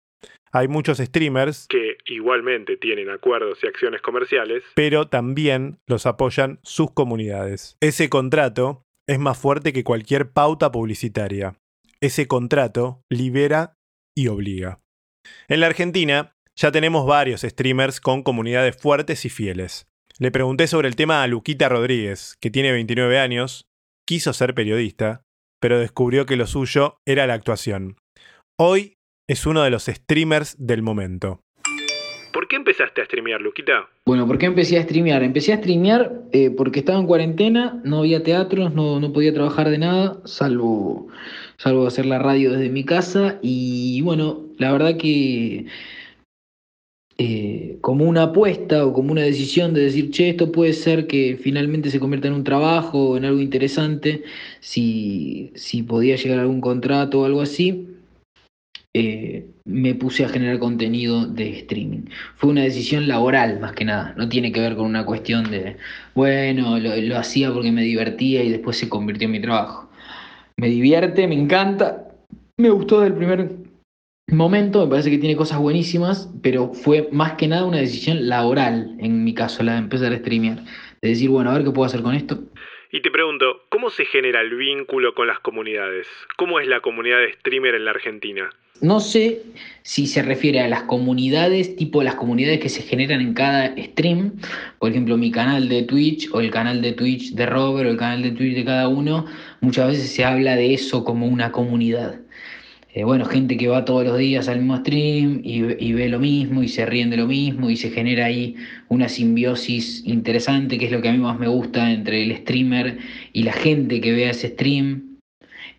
hay 0.51 0.67
muchos 0.67 0.97
streamers 0.97 1.67
que 1.67 1.97
igualmente 2.05 2.77
tienen 2.77 3.09
acuerdos 3.09 3.59
y 3.63 3.67
acciones 3.67 4.01
comerciales, 4.01 4.63
pero 4.75 5.07
también 5.07 5.79
los 5.87 6.05
apoyan 6.05 6.59
sus 6.63 6.91
comunidades. 6.91 7.77
Ese 7.81 8.09
contrato 8.09 8.83
es 9.07 9.19
más 9.19 9.37
fuerte 9.37 9.73
que 9.73 9.83
cualquier 9.83 10.31
pauta 10.31 10.71
publicitaria. 10.71 11.55
Ese 12.01 12.27
contrato 12.27 13.01
libera 13.09 13.73
y 14.15 14.27
obliga. 14.27 14.79
En 15.47 15.59
la 15.59 15.67
Argentina 15.67 16.33
ya 16.55 16.71
tenemos 16.71 17.05
varios 17.05 17.41
streamers 17.41 17.99
con 17.99 18.23
comunidades 18.23 18.77
fuertes 18.77 19.25
y 19.25 19.29
fieles. 19.29 19.87
Le 20.19 20.31
pregunté 20.31 20.65
sobre 20.65 20.87
el 20.87 20.95
tema 20.95 21.21
a 21.21 21.27
Luquita 21.27 21.69
Rodríguez, 21.69 22.37
que 22.41 22.49
tiene 22.49 22.71
29 22.71 23.19
años, 23.19 23.67
quiso 24.07 24.33
ser 24.33 24.55
periodista, 24.55 25.21
pero 25.61 25.77
descubrió 25.79 26.25
que 26.25 26.37
lo 26.37 26.47
suyo 26.47 26.97
era 27.05 27.27
la 27.27 27.35
actuación. 27.35 27.97
Hoy 28.59 28.95
es 29.29 29.45
uno 29.45 29.61
de 29.61 29.69
los 29.69 29.85
streamers 29.85 30.55
del 30.57 30.81
momento. 30.81 31.41
¿por 32.37 32.47
qué 32.47 32.55
empezaste 32.55 33.01
a 33.01 33.05
streamear, 33.05 33.41
Luquita? 33.41 33.89
Bueno, 34.05 34.25
¿por 34.25 34.37
qué 34.37 34.45
empecé 34.45 34.77
a 34.77 34.83
streamear? 34.83 35.21
Empecé 35.21 35.53
a 35.53 35.57
streamear 35.57 36.13
eh, 36.31 36.49
porque 36.49 36.79
estaba 36.79 36.99
en 36.99 37.07
cuarentena, 37.07 37.81
no 37.83 37.99
había 37.99 38.23
teatros, 38.23 38.73
no, 38.73 38.99
no 38.99 39.11
podía 39.11 39.33
trabajar 39.33 39.69
de 39.69 39.79
nada, 39.79 40.21
salvo, 40.23 41.07
salvo 41.57 41.87
hacer 41.87 42.05
la 42.05 42.19
radio 42.19 42.53
desde 42.53 42.69
mi 42.69 42.85
casa. 42.85 43.37
Y 43.41 44.01
bueno, 44.01 44.45
la 44.59 44.71
verdad 44.71 44.97
que 44.97 45.65
eh, 47.19 47.77
como 47.81 48.05
una 48.05 48.23
apuesta 48.23 48.85
o 48.85 48.93
como 48.93 49.11
una 49.11 49.23
decisión 49.23 49.73
de 49.73 49.81
decir, 49.81 50.11
che, 50.11 50.29
esto 50.29 50.51
puede 50.51 50.73
ser 50.73 51.07
que 51.07 51.37
finalmente 51.41 51.89
se 51.89 51.99
convierta 51.99 52.27
en 52.27 52.35
un 52.35 52.43
trabajo 52.43 53.09
o 53.09 53.17
en 53.17 53.25
algo 53.25 53.39
interesante, 53.39 54.23
si, 54.59 55.51
si 55.55 55.81
podía 55.83 56.15
llegar 56.15 56.39
a 56.39 56.41
algún 56.43 56.61
contrato 56.61 57.21
o 57.21 57.25
algo 57.25 57.41
así, 57.41 57.87
eh, 58.93 59.45
me 59.65 59.95
puse 59.95 60.25
a 60.25 60.29
generar 60.29 60.59
contenido 60.59 61.25
de 61.25 61.49
streaming. 61.59 62.05
Fue 62.35 62.49
una 62.51 62.63
decisión 62.63 63.07
laboral 63.07 63.59
más 63.59 63.73
que 63.73 63.85
nada, 63.85 64.13
no 64.17 64.29
tiene 64.29 64.51
que 64.51 64.59
ver 64.59 64.75
con 64.75 64.85
una 64.85 65.05
cuestión 65.05 65.49
de, 65.49 65.77
bueno, 66.15 66.79
lo, 66.79 66.95
lo 66.95 67.17
hacía 67.17 67.51
porque 67.51 67.71
me 67.71 67.83
divertía 67.83 68.43
y 68.43 68.49
después 68.49 68.77
se 68.77 68.89
convirtió 68.89 69.25
en 69.25 69.31
mi 69.31 69.41
trabajo. 69.41 69.89
Me 70.57 70.67
divierte, 70.69 71.27
me 71.27 71.35
encanta, 71.35 72.07
me 72.57 72.69
gustó 72.69 73.01
del 73.01 73.13
primer 73.13 73.66
momento, 74.35 74.83
me 74.83 74.89
parece 74.89 75.09
que 75.09 75.17
tiene 75.17 75.37
cosas 75.37 75.59
buenísimas, 75.59 76.29
pero 76.43 76.73
fue 76.73 77.07
más 77.11 77.33
que 77.33 77.47
nada 77.47 77.65
una 77.65 77.77
decisión 77.77 78.27
laboral, 78.27 78.95
en 78.99 79.23
mi 79.23 79.33
caso, 79.33 79.63
la 79.63 79.73
de 79.73 79.79
empezar 79.79 80.11
a 80.11 80.17
streamear. 80.17 80.59
De 81.01 81.09
decir, 81.09 81.29
bueno, 81.29 81.51
a 81.51 81.53
ver 81.53 81.63
qué 81.63 81.71
puedo 81.71 81.85
hacer 81.85 82.01
con 82.01 82.13
esto. 82.13 82.39
Y 82.91 83.01
te 83.01 83.11
pregunto, 83.11 83.63
¿cómo 83.69 83.89
se 83.89 84.05
genera 84.05 84.41
el 84.41 84.55
vínculo 84.55 85.13
con 85.13 85.27
las 85.27 85.39
comunidades? 85.39 86.07
¿Cómo 86.37 86.59
es 86.59 86.67
la 86.67 86.81
comunidad 86.81 87.19
de 87.19 87.33
streamer 87.33 87.75
en 87.75 87.85
la 87.85 87.91
Argentina? 87.91 88.49
No 88.79 88.99
sé 88.99 89.41
si 89.81 90.07
se 90.07 90.21
refiere 90.21 90.59
a 90.61 90.67
las 90.67 90.83
comunidades, 90.83 91.75
tipo 91.75 92.03
las 92.03 92.15
comunidades 92.15 92.59
que 92.59 92.69
se 92.69 92.83
generan 92.83 93.21
en 93.21 93.33
cada 93.33 93.75
stream. 93.75 94.39
Por 94.79 94.91
ejemplo, 94.91 95.17
mi 95.17 95.31
canal 95.31 95.67
de 95.67 95.83
Twitch 95.83 96.29
o 96.31 96.41
el 96.41 96.51
canal 96.51 96.81
de 96.81 96.93
Twitch 96.93 97.33
de 97.33 97.45
Robert 97.45 97.87
o 97.87 97.91
el 97.91 97.97
canal 97.97 98.21
de 98.21 98.31
Twitch 98.31 98.55
de 98.55 98.65
cada 98.65 98.87
uno. 98.87 99.25
Muchas 99.61 99.87
veces 99.87 100.11
se 100.11 100.23
habla 100.23 100.55
de 100.55 100.73
eso 100.73 101.03
como 101.03 101.27
una 101.27 101.51
comunidad. 101.51 102.21
Eh, 102.93 103.03
bueno, 103.03 103.25
gente 103.25 103.57
que 103.57 103.67
va 103.67 103.85
todos 103.85 104.05
los 104.05 104.17
días 104.17 104.47
al 104.47 104.59
mismo 104.59 104.77
stream 104.77 105.41
y, 105.43 105.61
ve- 105.61 106.09
lo 106.09 106.19
mismo 106.19 106.63
y 106.63 106.67
se 106.69 106.85
ríen 106.85 107.09
de 107.09 107.17
lo 107.17 107.27
mismo 107.27 107.69
y 107.69 107.77
se 107.77 107.91
genera 107.91 108.25
ahí 108.25 108.55
una 108.89 109.09
simbiosis 109.09 110.03
interesante, 110.05 110.77
que 110.77 110.85
es 110.85 110.91
lo 110.91 111.01
que 111.01 111.09
a 111.09 111.11
mí 111.13 111.19
más 111.19 111.37
me 111.39 111.47
gusta 111.47 111.91
entre 111.91 112.23
el 112.23 112.35
streamer 112.37 112.97
y 113.33 113.43
la 113.43 113.53
gente 113.53 114.01
que 114.01 114.13
vea 114.13 114.31
ese 114.31 114.49
stream. 114.49 115.03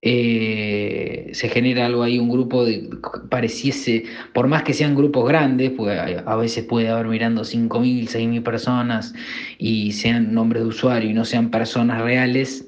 Eh, 0.03 1.31
se 1.33 1.49
genera 1.49 1.87
algo 1.87 2.05
ahí, 2.05 2.19
un 2.21 2.29
grupo 2.31 2.65
de 2.65 2.88
pareciese, 3.31 4.05
por 4.33 4.47
más 4.49 4.62
que 4.62 4.73
sean 4.75 4.95
grupos 4.95 5.29
grandes, 5.29 5.73
pues 5.73 5.99
a 5.99 6.21
a 6.33 6.37
veces 6.37 6.65
puede 6.67 6.88
haber 6.88 7.09
mirando 7.09 7.45
5.000, 7.45 8.09
6.000 8.09 8.43
personas 8.45 9.15
y 9.59 9.93
sean 9.93 10.33
nombres 10.35 10.62
de 10.62 10.69
usuario 10.69 11.11
y 11.11 11.15
no 11.15 11.25
sean 11.25 11.50
personas 11.50 12.00
reales, 12.03 12.67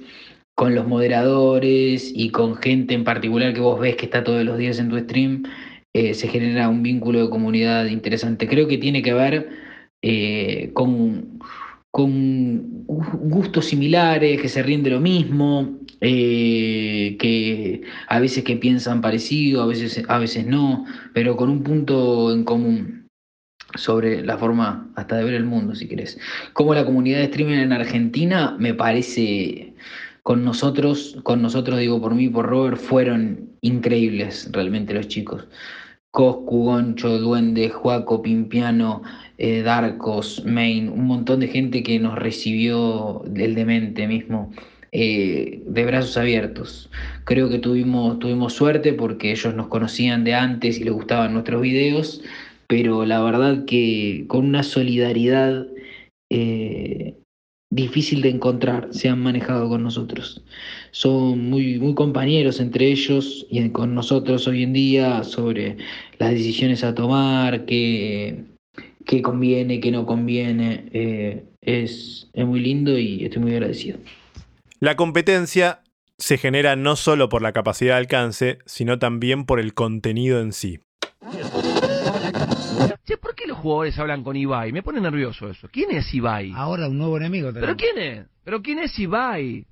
con 0.60 0.74
los 0.74 0.86
moderadores 0.86 2.12
y 2.14 2.28
con 2.28 2.54
gente 2.56 2.92
en 2.92 3.02
particular 3.02 3.54
que 3.54 3.60
vos 3.60 3.80
ves 3.80 3.96
que 3.96 4.04
está 4.04 4.22
todos 4.22 4.44
los 4.44 4.58
días 4.58 4.78
en 4.78 4.90
tu 4.90 4.98
stream, 4.98 5.44
eh, 5.94 6.12
se 6.12 6.28
genera 6.28 6.68
un 6.68 6.82
vínculo 6.82 7.22
de 7.22 7.30
comunidad 7.30 7.86
interesante. 7.86 8.46
Creo 8.46 8.68
que 8.68 8.76
tiene 8.76 9.00
que 9.00 9.14
ver 9.14 9.48
eh, 10.02 10.70
con, 10.74 11.40
gustos 11.92 13.64
similares, 13.64 14.38
que 14.38 14.50
se 14.50 14.62
ríen 14.62 14.82
de 14.82 14.90
lo 14.90 15.00
mismo, 15.00 15.78
eh, 16.02 17.16
que 17.18 17.80
a 18.08 18.20
veces 18.20 18.44
que 18.44 18.56
piensan 18.56 19.00
parecido, 19.00 19.62
a 19.62 19.66
veces, 19.66 20.04
a 20.08 20.18
veces 20.18 20.46
no, 20.46 20.84
pero 21.14 21.38
con 21.38 21.48
un 21.48 21.62
punto 21.62 22.34
en 22.34 22.44
común 22.44 23.00
sobre 23.76 24.22
la 24.22 24.36
forma 24.36 24.90
hasta 24.94 25.16
de 25.16 25.24
ver 25.24 25.34
el 25.34 25.44
mundo, 25.44 25.74
si 25.74 25.88
querés. 25.88 26.18
Como 26.52 26.74
la 26.74 26.84
comunidad 26.84 27.18
de 27.18 27.24
streaming 27.24 27.58
en 27.58 27.72
Argentina, 27.72 28.56
me 28.58 28.74
parece, 28.74 29.69
con 30.30 30.44
nosotros, 30.44 31.16
con 31.24 31.42
nosotros 31.42 31.80
digo 31.80 32.00
por 32.00 32.14
mí, 32.14 32.28
por 32.28 32.46
Robert, 32.46 32.76
fueron 32.76 33.50
increíbles 33.62 34.48
realmente 34.52 34.94
los 34.94 35.08
chicos. 35.08 35.48
Coscu, 36.12 36.66
Goncho, 36.66 37.18
Duende, 37.18 37.68
Juaco, 37.68 38.22
Pimpiano, 38.22 39.02
eh, 39.38 39.62
Darkos, 39.62 40.44
Main, 40.46 40.88
un 40.88 41.06
montón 41.06 41.40
de 41.40 41.48
gente 41.48 41.82
que 41.82 41.98
nos 41.98 42.16
recibió 42.16 43.24
del 43.26 43.56
demente 43.56 44.06
mismo 44.06 44.52
eh, 44.92 45.64
de 45.66 45.84
brazos 45.84 46.16
abiertos. 46.16 46.88
Creo 47.24 47.48
que 47.48 47.58
tuvimos, 47.58 48.20
tuvimos 48.20 48.52
suerte 48.52 48.92
porque 48.92 49.32
ellos 49.32 49.52
nos 49.56 49.66
conocían 49.66 50.22
de 50.22 50.34
antes 50.34 50.78
y 50.78 50.84
les 50.84 50.92
gustaban 50.92 51.32
nuestros 51.32 51.60
videos, 51.60 52.22
pero 52.68 53.04
la 53.04 53.20
verdad 53.20 53.64
que 53.64 54.26
con 54.28 54.46
una 54.46 54.62
solidaridad 54.62 55.66
eh, 56.32 56.99
difícil 57.70 58.20
de 58.20 58.30
encontrar 58.30 58.88
se 58.90 59.08
han 59.08 59.20
manejado 59.20 59.68
con 59.68 59.82
nosotros. 59.82 60.42
Son 60.90 61.48
muy, 61.48 61.78
muy 61.78 61.94
compañeros 61.94 62.60
entre 62.60 62.88
ellos 62.88 63.46
y 63.48 63.68
con 63.70 63.94
nosotros 63.94 64.46
hoy 64.48 64.64
en 64.64 64.72
día 64.72 65.22
sobre 65.22 65.76
las 66.18 66.32
decisiones 66.32 66.82
a 66.82 66.94
tomar, 66.94 67.64
qué, 67.64 68.44
qué 69.06 69.22
conviene, 69.22 69.80
qué 69.80 69.92
no 69.92 70.04
conviene. 70.04 70.84
Eh, 70.92 71.44
es, 71.62 72.28
es 72.32 72.46
muy 72.46 72.60
lindo 72.60 72.98
y 72.98 73.24
estoy 73.24 73.42
muy 73.42 73.52
agradecido. 73.52 73.98
La 74.80 74.96
competencia 74.96 75.82
se 76.18 76.38
genera 76.38 76.76
no 76.76 76.96
solo 76.96 77.28
por 77.28 77.40
la 77.40 77.52
capacidad 77.52 77.94
de 77.94 77.98
alcance, 77.98 78.58
sino 78.66 78.98
también 78.98 79.46
por 79.46 79.60
el 79.60 79.74
contenido 79.74 80.40
en 80.40 80.52
sí. 80.52 80.80
Che, 83.06 83.16
¿por 83.16 83.34
qué 83.34 83.46
los 83.46 83.58
jugadores 83.58 83.98
hablan 83.98 84.22
con 84.22 84.36
Ibai? 84.36 84.72
Me 84.72 84.82
pone 84.82 85.00
nervioso 85.00 85.48
eso. 85.48 85.68
¿Quién 85.72 85.90
es 85.92 86.12
Ibai? 86.14 86.52
Ahora 86.54 86.88
un 86.88 86.98
nuevo 86.98 87.16
enemigo 87.16 87.50
¿Pero 87.52 87.74
tenemos. 87.76 87.82
quién 87.82 87.98
es? 87.98 88.26
¿Pero 88.44 88.62
quién 88.62 88.78
es 88.80 88.98
Ibai? 88.98 89.66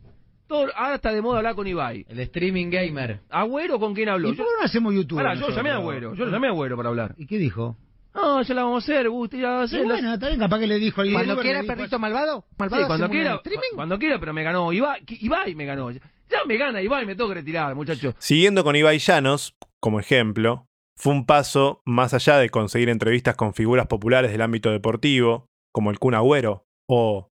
Todo, 0.47 0.67
ahora 0.77 0.95
está 0.95 1.13
de 1.13 1.21
moda 1.21 1.39
hablar 1.39 1.55
con 1.55 1.67
Ibai. 1.67 2.07
El 2.09 2.21
streaming 2.21 2.71
gamer. 2.71 3.21
¿Agüero 3.29 3.79
con 3.79 3.95
quién 3.95 4.09
habló? 4.09 4.31
¿Y 4.31 4.33
por 4.33 4.47
qué 4.47 4.53
no 4.59 4.65
hacemos 4.65 4.95
YouTube? 4.95 5.17
Pará, 5.19 5.35
yo 5.35 5.49
lo 5.49 5.55
llamé 5.55 5.71
a 5.71 5.75
Agüero. 5.77 6.15
Yo 6.15 6.25
lo 6.25 6.31
llamé 6.33 6.47
a 6.47 6.51
Agüero 6.51 6.77
para 6.77 6.89
hablar. 6.89 7.15
¿Y 7.19 7.27
qué 7.27 7.37
dijo? 7.39 7.77
No, 8.15 8.43
ya 8.43 8.55
la 8.55 8.63
vamos 8.65 8.89
a 8.89 8.93
hacer, 8.93 9.09
Gusti, 9.11 9.37
ya 9.37 9.43
la 9.43 9.49
vamos 9.51 9.73
a 9.73 9.77
Y 9.77 9.79
hacer. 9.79 9.87
bueno, 9.93 10.15
está 10.15 10.29
bien, 10.29 10.41
capaz 10.41 10.59
que 10.59 10.67
le 10.67 10.79
dijo 10.79 11.01
al 11.03 11.13
Cuando 11.13 11.39
quiera, 11.39 11.63
perrito 11.65 11.99
malvado. 11.99 12.45
Sí, 12.49 12.55
Malvado 12.59 12.87
cuando 12.87 13.11
quiera, 13.11 13.35
streaming. 13.37 13.75
cuando 13.75 13.99
quiera, 13.99 14.19
pero 14.19 14.33
me 14.33 14.43
ganó 14.43 14.73
Ibai, 14.73 15.03
Ibai 15.07 15.55
me 15.55 15.67
ganó. 15.67 15.91
Ya 15.91 16.01
me 16.47 16.57
gana 16.57 16.81
Ibai, 16.83 17.05
me 17.07 17.15
tengo 17.15 17.29
que 17.29 17.35
retirar, 17.37 17.75
muchacho. 17.75 18.15
Siguiendo 18.19 18.65
con 18.65 18.75
Ibai 18.75 18.99
Llanos, 18.99 19.55
como 19.81 20.01
ejemplo, 20.01 20.67
fue 20.99 21.13
un 21.13 21.27
paso 21.27 21.81
más 21.87 22.13
allá 22.13 22.39
de 22.39 22.51
conseguir 22.51 22.89
entrevistas 22.89 23.37
con 23.37 23.55
figuras 23.55 23.87
populares 23.87 24.33
del 24.33 24.43
ámbito 24.43 24.71
deportivo, 24.71 25.47
como 25.73 25.91
el 25.91 25.99
Kun 25.99 26.15
Agüero 26.15 26.65
o, 26.89 27.29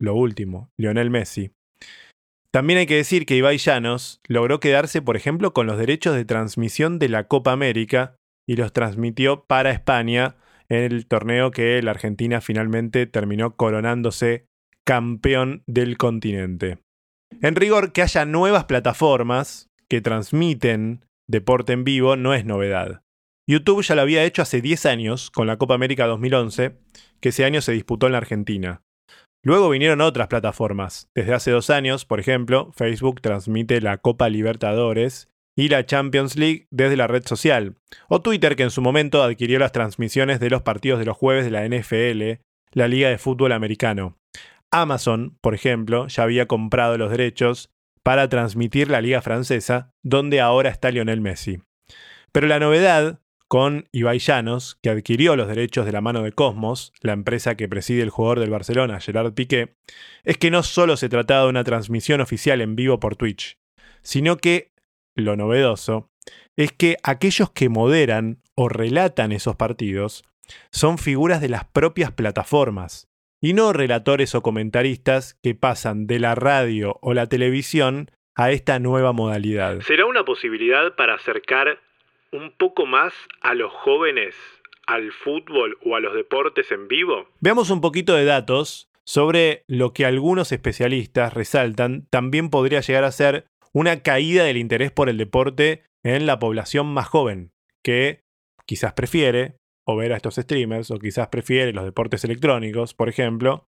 lo 0.00 0.14
último, 0.14 0.70
Lionel 0.78 1.10
Messi. 1.10 1.52
También 2.52 2.78
hay 2.78 2.86
que 2.86 2.96
decir 2.96 3.24
que 3.26 3.36
Ibai 3.36 3.58
Llanos 3.58 4.20
logró 4.26 4.60
quedarse, 4.60 5.02
por 5.02 5.16
ejemplo, 5.16 5.52
con 5.52 5.66
los 5.66 5.78
derechos 5.78 6.14
de 6.14 6.24
transmisión 6.24 6.98
de 6.98 7.08
la 7.08 7.24
Copa 7.24 7.52
América 7.52 8.16
y 8.46 8.56
los 8.56 8.72
transmitió 8.72 9.44
para 9.44 9.70
España 9.70 10.36
en 10.68 10.84
el 10.84 11.06
torneo 11.06 11.50
que 11.50 11.82
la 11.82 11.92
Argentina 11.92 12.40
finalmente 12.40 13.06
terminó 13.06 13.56
coronándose 13.56 14.46
campeón 14.86 15.62
del 15.66 15.98
continente. 15.98 16.78
En 17.42 17.54
rigor, 17.56 17.92
que 17.92 18.02
haya 18.02 18.24
nuevas 18.24 18.64
plataformas 18.64 19.68
que 19.88 20.00
transmiten 20.00 21.04
deporte 21.28 21.72
en 21.72 21.84
vivo 21.84 22.16
no 22.16 22.34
es 22.34 22.44
novedad. 22.44 23.02
YouTube 23.46 23.82
ya 23.82 23.94
lo 23.94 24.02
había 24.02 24.24
hecho 24.24 24.42
hace 24.42 24.60
10 24.60 24.86
años 24.86 25.30
con 25.30 25.46
la 25.46 25.56
Copa 25.56 25.74
América 25.74 26.06
2011, 26.06 26.76
que 27.20 27.28
ese 27.30 27.44
año 27.44 27.60
se 27.60 27.72
disputó 27.72 28.06
en 28.06 28.12
la 28.12 28.18
Argentina. 28.18 28.82
Luego 29.42 29.70
vinieron 29.70 30.00
otras 30.00 30.28
plataformas. 30.28 31.08
Desde 31.14 31.32
hace 31.32 31.50
dos 31.50 31.70
años, 31.70 32.04
por 32.04 32.20
ejemplo, 32.20 32.72
Facebook 32.76 33.20
transmite 33.20 33.80
la 33.80 33.98
Copa 33.98 34.28
Libertadores 34.28 35.28
y 35.56 35.68
la 35.68 35.86
Champions 35.86 36.36
League 36.36 36.66
desde 36.70 36.96
la 36.96 37.06
red 37.06 37.24
social. 37.24 37.76
O 38.08 38.20
Twitter, 38.20 38.56
que 38.56 38.64
en 38.64 38.70
su 38.70 38.82
momento 38.82 39.22
adquirió 39.22 39.58
las 39.58 39.72
transmisiones 39.72 40.40
de 40.40 40.50
los 40.50 40.62
partidos 40.62 40.98
de 40.98 41.06
los 41.06 41.16
jueves 41.16 41.44
de 41.44 41.50
la 41.50 41.66
NFL, 41.66 42.42
la 42.72 42.88
Liga 42.88 43.08
de 43.08 43.18
Fútbol 43.18 43.52
Americano. 43.52 44.18
Amazon, 44.70 45.38
por 45.40 45.54
ejemplo, 45.54 46.08
ya 46.08 46.24
había 46.24 46.46
comprado 46.46 46.98
los 46.98 47.10
derechos 47.10 47.70
para 48.08 48.30
transmitir 48.30 48.88
la 48.88 49.02
Liga 49.02 49.20
Francesa, 49.20 49.92
donde 50.02 50.40
ahora 50.40 50.70
está 50.70 50.90
Lionel 50.90 51.20
Messi. 51.20 51.60
Pero 52.32 52.46
la 52.46 52.58
novedad 52.58 53.20
con 53.48 53.86
Ibai 53.92 54.18
Llanos, 54.18 54.78
que 54.80 54.88
adquirió 54.88 55.36
los 55.36 55.46
derechos 55.46 55.84
de 55.84 55.92
la 55.92 56.00
mano 56.00 56.22
de 56.22 56.32
Cosmos, 56.32 56.94
la 57.02 57.12
empresa 57.12 57.54
que 57.54 57.68
preside 57.68 58.00
el 58.00 58.08
jugador 58.08 58.40
del 58.40 58.48
Barcelona, 58.48 58.98
Gerard 58.98 59.34
Piqué, 59.34 59.76
es 60.24 60.38
que 60.38 60.50
no 60.50 60.62
solo 60.62 60.96
se 60.96 61.10
trataba 61.10 61.42
de 61.42 61.50
una 61.50 61.64
transmisión 61.64 62.22
oficial 62.22 62.62
en 62.62 62.76
vivo 62.76 62.98
por 62.98 63.14
Twitch, 63.14 63.58
sino 64.00 64.38
que, 64.38 64.72
lo 65.14 65.36
novedoso, 65.36 66.10
es 66.56 66.72
que 66.72 66.96
aquellos 67.02 67.50
que 67.50 67.68
moderan 67.68 68.40
o 68.54 68.70
relatan 68.70 69.32
esos 69.32 69.56
partidos 69.56 70.24
son 70.72 70.96
figuras 70.96 71.42
de 71.42 71.50
las 71.50 71.66
propias 71.66 72.12
plataformas, 72.12 73.07
y 73.40 73.52
no 73.52 73.72
relatores 73.72 74.34
o 74.34 74.42
comentaristas 74.42 75.38
que 75.42 75.54
pasan 75.54 76.06
de 76.06 76.18
la 76.18 76.34
radio 76.34 76.98
o 77.02 77.14
la 77.14 77.26
televisión 77.26 78.10
a 78.34 78.50
esta 78.50 78.78
nueva 78.78 79.12
modalidad. 79.12 79.80
¿Será 79.80 80.06
una 80.06 80.24
posibilidad 80.24 80.94
para 80.94 81.14
acercar 81.14 81.80
un 82.32 82.52
poco 82.52 82.86
más 82.86 83.12
a 83.40 83.54
los 83.54 83.72
jóvenes 83.72 84.34
al 84.86 85.12
fútbol 85.12 85.78
o 85.84 85.96
a 85.96 86.00
los 86.00 86.14
deportes 86.14 86.70
en 86.72 86.88
vivo? 86.88 87.28
Veamos 87.40 87.70
un 87.70 87.80
poquito 87.80 88.14
de 88.14 88.24
datos 88.24 88.88
sobre 89.04 89.64
lo 89.66 89.92
que 89.92 90.04
algunos 90.04 90.52
especialistas 90.52 91.34
resaltan 91.34 92.06
también 92.10 92.50
podría 92.50 92.80
llegar 92.80 93.04
a 93.04 93.12
ser 93.12 93.46
una 93.72 94.02
caída 94.02 94.44
del 94.44 94.56
interés 94.56 94.90
por 94.90 95.08
el 95.08 95.18
deporte 95.18 95.82
en 96.02 96.26
la 96.26 96.38
población 96.38 96.86
más 96.86 97.08
joven, 97.08 97.50
que 97.82 98.20
quizás 98.66 98.92
prefiere 98.92 99.56
o 99.88 99.96
ver 99.96 100.12
a 100.12 100.16
estos 100.16 100.34
streamers, 100.34 100.90
o 100.90 100.98
quizás 100.98 101.28
prefiere 101.28 101.72
los 101.72 101.86
deportes 101.86 102.22
electrónicos, 102.22 102.92
por 102.92 103.08
ejemplo, 103.08 103.66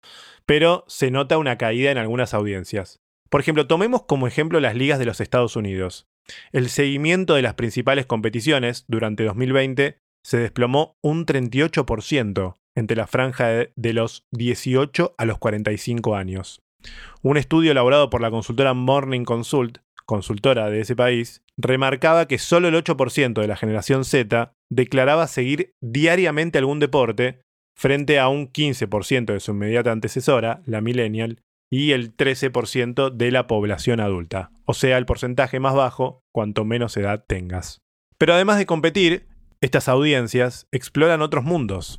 pero 0.44 0.84
se 0.86 1.10
nota 1.10 1.38
una 1.38 1.56
caída 1.56 1.90
en 1.90 1.96
algunas 1.96 2.34
audiencias. 2.34 3.00
Por 3.30 3.40
ejemplo, 3.40 3.66
tomemos 3.66 4.02
como 4.02 4.26
ejemplo 4.26 4.60
las 4.60 4.76
ligas 4.76 4.98
de 4.98 5.06
los 5.06 5.22
Estados 5.22 5.56
Unidos. 5.56 6.06
El 6.52 6.68
seguimiento 6.68 7.34
de 7.34 7.40
las 7.40 7.54
principales 7.54 8.04
competiciones 8.04 8.84
durante 8.88 9.24
2020 9.24 10.00
se 10.22 10.36
desplomó 10.36 10.98
un 11.02 11.24
38% 11.24 12.56
entre 12.74 12.96
la 12.96 13.06
franja 13.06 13.48
de, 13.74 13.92
los 13.94 14.26
18 14.32 15.14
a 15.16 15.24
los 15.24 15.38
45 15.38 16.14
años. 16.14 16.60
Un 17.22 17.38
estudio 17.38 17.72
elaborado 17.72 18.10
por 18.10 18.20
la 18.20 18.30
consultora 18.30 18.74
Morning 18.74 19.24
Consult, 19.24 19.78
consultora 20.04 20.68
de 20.68 20.80
ese 20.80 20.94
país, 20.94 21.42
remarcaba 21.56 22.28
que 22.28 22.36
solo 22.36 22.68
el 22.68 22.74
8% 22.74 23.40
de 23.40 23.46
la 23.48 23.56
generación 23.56 24.04
Z 24.04 24.52
declaraba 24.72 25.26
seguir 25.26 25.74
diariamente 25.80 26.58
algún 26.58 26.80
deporte, 26.80 27.42
frente 27.76 28.18
a 28.18 28.28
un 28.28 28.50
15% 28.50 29.32
de 29.32 29.40
su 29.40 29.52
inmediata 29.52 29.92
antecesora, 29.92 30.62
la 30.64 30.80
millennial, 30.80 31.40
y 31.70 31.92
el 31.92 32.16
13% 32.16 33.10
de 33.10 33.30
la 33.30 33.46
población 33.46 34.00
adulta, 34.00 34.50
o 34.66 34.74
sea, 34.74 34.98
el 34.98 35.06
porcentaje 35.06 35.58
más 35.60 35.74
bajo 35.74 36.22
cuanto 36.32 36.64
menos 36.64 36.96
edad 36.96 37.24
tengas. 37.26 37.80
Pero 38.18 38.34
además 38.34 38.58
de 38.58 38.66
competir, 38.66 39.26
estas 39.60 39.88
audiencias 39.88 40.66
exploran 40.70 41.22
otros 41.22 41.44
mundos. 41.44 41.98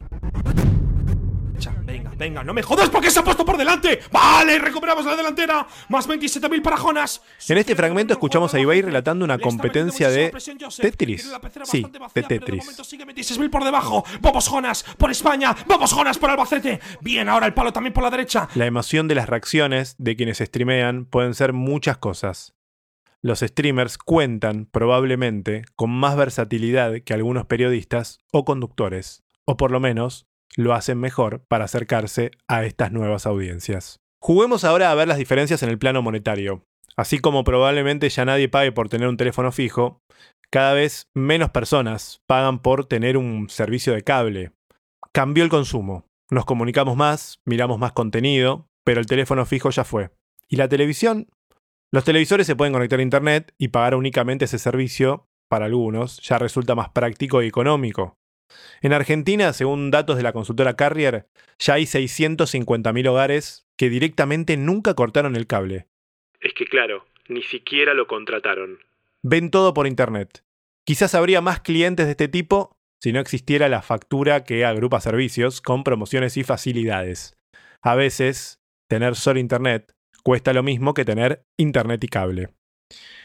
Venga, 2.23 2.41
no 2.41 2.53
me 2.53 2.63
jodas 2.63 2.89
porque 2.89 3.11
se 3.11 3.19
ha 3.19 3.23
puesto 3.25 3.43
por 3.43 3.57
delante. 3.57 3.99
Vale, 4.09 4.57
recuperamos 4.57 5.03
la 5.03 5.17
delantera. 5.17 5.67
Más 5.89 6.07
27.000 6.07 6.61
para 6.61 6.77
Jonas. 6.77 7.21
En 7.49 7.57
este 7.57 7.75
fragmento 7.75 8.13
escuchamos 8.13 8.53
a 8.53 8.61
Ibai 8.61 8.81
relatando 8.81 9.25
una 9.25 9.37
competencia 9.37 10.09
de 10.09 10.31
Tetris. 10.79 11.29
Sí, 11.63 11.85
de 12.15 12.23
Tetris. 12.23 12.77
Sigue 12.81 13.05
26.000 13.05 13.49
por 13.49 13.65
debajo. 13.65 14.05
Vamos 14.21 14.47
Jonas 14.47 14.85
por 14.97 15.11
España. 15.11 15.53
Vamos 15.67 15.91
Jonas 15.91 16.17
por 16.17 16.29
Albacete. 16.29 16.79
Bien, 17.01 17.27
ahora 17.27 17.45
el 17.45 17.53
palo 17.53 17.73
también 17.73 17.91
por 17.91 18.05
la 18.05 18.09
derecha. 18.09 18.47
La 18.55 18.67
emoción 18.67 19.09
de 19.09 19.15
las 19.15 19.27
reacciones 19.27 19.95
de 19.97 20.15
quienes 20.15 20.37
streamean 20.37 21.03
pueden 21.03 21.33
ser 21.33 21.51
muchas 21.51 21.97
cosas. 21.97 22.53
Los 23.21 23.41
streamers 23.41 23.97
cuentan, 23.97 24.65
probablemente, 24.71 25.65
con 25.75 25.89
más 25.89 26.15
versatilidad 26.15 26.93
que 27.03 27.13
algunos 27.13 27.47
periodistas 27.47 28.19
o 28.31 28.45
conductores, 28.45 29.25
o 29.43 29.57
por 29.57 29.71
lo 29.71 29.81
menos 29.81 30.25
lo 30.55 30.73
hacen 30.73 30.99
mejor 30.99 31.43
para 31.47 31.65
acercarse 31.65 32.31
a 32.47 32.63
estas 32.65 32.91
nuevas 32.91 33.25
audiencias. 33.25 33.99
Juguemos 34.21 34.63
ahora 34.63 34.91
a 34.91 34.95
ver 34.95 35.07
las 35.07 35.17
diferencias 35.17 35.63
en 35.63 35.69
el 35.69 35.77
plano 35.77 36.01
monetario. 36.01 36.63
Así 36.95 37.19
como 37.19 37.43
probablemente 37.43 38.09
ya 38.09 38.25
nadie 38.25 38.49
pague 38.49 38.71
por 38.71 38.87
tener 38.87 39.07
un 39.07 39.17
teléfono 39.17 39.51
fijo, 39.51 40.01
cada 40.51 40.73
vez 40.73 41.07
menos 41.15 41.49
personas 41.49 42.21
pagan 42.27 42.59
por 42.59 42.85
tener 42.85 43.17
un 43.17 43.49
servicio 43.49 43.93
de 43.93 44.03
cable. 44.03 44.51
Cambió 45.11 45.43
el 45.43 45.49
consumo. 45.49 46.05
Nos 46.29 46.45
comunicamos 46.45 46.95
más, 46.95 47.39
miramos 47.45 47.79
más 47.79 47.93
contenido, 47.93 48.67
pero 48.83 48.99
el 48.99 49.07
teléfono 49.07 49.45
fijo 49.45 49.71
ya 49.71 49.83
fue. 49.83 50.11
¿Y 50.47 50.57
la 50.57 50.67
televisión? 50.67 51.27
Los 51.91 52.03
televisores 52.03 52.47
se 52.47 52.55
pueden 52.55 52.73
conectar 52.73 52.99
a 52.99 53.03
Internet 53.03 53.53
y 53.57 53.69
pagar 53.69 53.95
únicamente 53.95 54.45
ese 54.45 54.59
servicio, 54.59 55.27
para 55.49 55.65
algunos, 55.65 56.19
ya 56.21 56.39
resulta 56.39 56.73
más 56.75 56.89
práctico 56.89 57.43
y 57.43 57.47
económico. 57.47 58.17
En 58.81 58.93
Argentina, 58.93 59.53
según 59.53 59.91
datos 59.91 60.17
de 60.17 60.23
la 60.23 60.33
consultora 60.33 60.75
Carrier, 60.75 61.27
ya 61.59 61.75
hay 61.75 61.83
650.000 61.83 63.07
hogares 63.07 63.65
que 63.77 63.89
directamente 63.89 64.57
nunca 64.57 64.93
cortaron 64.93 65.35
el 65.35 65.47
cable. 65.47 65.87
Es 66.41 66.53
que 66.53 66.65
claro, 66.65 67.05
ni 67.27 67.43
siquiera 67.43 67.93
lo 67.93 68.07
contrataron. 68.07 68.79
Ven 69.21 69.51
todo 69.51 69.73
por 69.73 69.87
Internet. 69.87 70.43
Quizás 70.85 71.15
habría 71.15 71.41
más 71.41 71.61
clientes 71.61 72.05
de 72.05 72.11
este 72.11 72.27
tipo 72.27 72.75
si 73.01 73.11
no 73.11 73.19
existiera 73.19 73.67
la 73.69 73.81
factura 73.81 74.43
que 74.43 74.65
agrupa 74.65 75.01
servicios 75.01 75.61
con 75.61 75.83
promociones 75.83 76.37
y 76.37 76.43
facilidades. 76.43 77.37
A 77.81 77.95
veces, 77.95 78.61
tener 78.87 79.15
solo 79.15 79.39
Internet 79.39 79.93
cuesta 80.23 80.53
lo 80.53 80.63
mismo 80.63 80.93
que 80.93 81.05
tener 81.05 81.45
Internet 81.57 82.03
y 82.03 82.07
cable. 82.07 82.49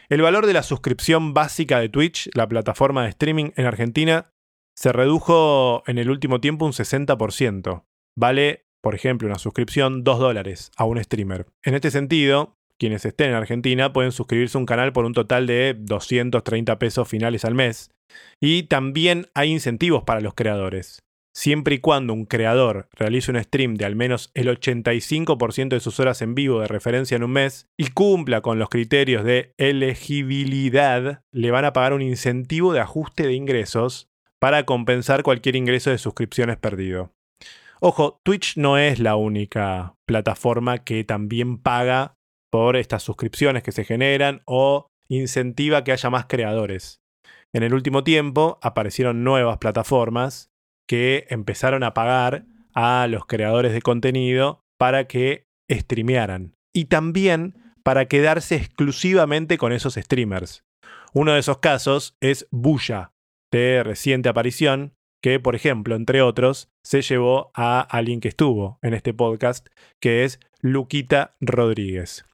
El 0.08 0.22
valor 0.22 0.46
de 0.46 0.52
la 0.52 0.62
suscripción 0.62 1.34
básica 1.34 1.78
de 1.78 1.88
Twitch, 1.88 2.28
la 2.34 2.48
plataforma 2.48 3.04
de 3.04 3.10
streaming 3.10 3.50
en 3.56 3.66
Argentina, 3.66 4.32
se 4.78 4.92
redujo 4.92 5.82
en 5.88 5.98
el 5.98 6.08
último 6.08 6.40
tiempo 6.40 6.64
un 6.64 6.70
60%. 6.70 7.82
Vale, 8.16 8.66
por 8.80 8.94
ejemplo, 8.94 9.26
una 9.26 9.40
suscripción 9.40 10.04
2 10.04 10.20
dólares 10.20 10.70
a 10.76 10.84
un 10.84 11.02
streamer. 11.02 11.46
En 11.64 11.74
este 11.74 11.90
sentido, 11.90 12.54
quienes 12.78 13.04
estén 13.04 13.30
en 13.30 13.34
Argentina 13.34 13.92
pueden 13.92 14.12
suscribirse 14.12 14.56
a 14.56 14.60
un 14.60 14.66
canal 14.66 14.92
por 14.92 15.04
un 15.04 15.14
total 15.14 15.48
de 15.48 15.74
230 15.76 16.78
pesos 16.78 17.08
finales 17.08 17.44
al 17.44 17.56
mes. 17.56 17.90
Y 18.40 18.64
también 18.64 19.26
hay 19.34 19.50
incentivos 19.50 20.04
para 20.04 20.20
los 20.20 20.34
creadores. 20.34 21.02
Siempre 21.34 21.74
y 21.74 21.78
cuando 21.78 22.12
un 22.12 22.24
creador 22.24 22.88
realice 22.92 23.32
un 23.32 23.42
stream 23.42 23.74
de 23.74 23.84
al 23.84 23.96
menos 23.96 24.30
el 24.34 24.46
85% 24.46 25.70
de 25.70 25.80
sus 25.80 25.98
horas 25.98 26.22
en 26.22 26.36
vivo 26.36 26.60
de 26.60 26.68
referencia 26.68 27.16
en 27.16 27.24
un 27.24 27.32
mes 27.32 27.66
y 27.76 27.88
cumpla 27.88 28.42
con 28.42 28.60
los 28.60 28.68
criterios 28.68 29.24
de 29.24 29.54
elegibilidad, 29.56 31.22
le 31.32 31.50
van 31.50 31.64
a 31.64 31.72
pagar 31.72 31.94
un 31.94 32.02
incentivo 32.02 32.72
de 32.72 32.80
ajuste 32.80 33.26
de 33.26 33.34
ingresos 33.34 34.07
para 34.40 34.64
compensar 34.64 35.22
cualquier 35.22 35.56
ingreso 35.56 35.90
de 35.90 35.98
suscripciones 35.98 36.56
perdido. 36.56 37.12
Ojo, 37.80 38.18
Twitch 38.24 38.56
no 38.56 38.76
es 38.76 38.98
la 38.98 39.16
única 39.16 39.94
plataforma 40.06 40.78
que 40.78 41.04
también 41.04 41.58
paga 41.58 42.14
por 42.50 42.76
estas 42.76 43.02
suscripciones 43.02 43.62
que 43.62 43.72
se 43.72 43.84
generan 43.84 44.42
o 44.46 44.88
incentiva 45.08 45.84
que 45.84 45.92
haya 45.92 46.10
más 46.10 46.26
creadores. 46.26 47.00
En 47.54 47.62
el 47.62 47.74
último 47.74 48.04
tiempo 48.04 48.58
aparecieron 48.62 49.24
nuevas 49.24 49.58
plataformas 49.58 50.50
que 50.88 51.26
empezaron 51.30 51.82
a 51.82 51.94
pagar 51.94 52.46
a 52.74 53.06
los 53.08 53.26
creadores 53.26 53.72
de 53.72 53.82
contenido 53.82 54.60
para 54.78 55.06
que 55.06 55.46
streamearan 55.70 56.54
y 56.74 56.86
también 56.86 57.74
para 57.82 58.06
quedarse 58.06 58.56
exclusivamente 58.56 59.56
con 59.56 59.72
esos 59.72 59.94
streamers. 59.94 60.64
Uno 61.14 61.32
de 61.32 61.40
esos 61.40 61.58
casos 61.58 62.16
es 62.20 62.46
Buya, 62.50 63.12
de 63.50 63.82
reciente 63.82 64.28
aparición, 64.28 64.94
que, 65.22 65.40
por 65.40 65.54
ejemplo, 65.54 65.96
entre 65.96 66.22
otros, 66.22 66.68
se 66.84 67.02
llevó 67.02 67.50
a 67.54 67.80
alguien 67.80 68.20
que 68.20 68.28
estuvo 68.28 68.78
en 68.82 68.94
este 68.94 69.12
podcast, 69.12 69.68
que 70.00 70.24
es 70.24 70.40
Luquita 70.60 71.36
Rodríguez. 71.40 72.24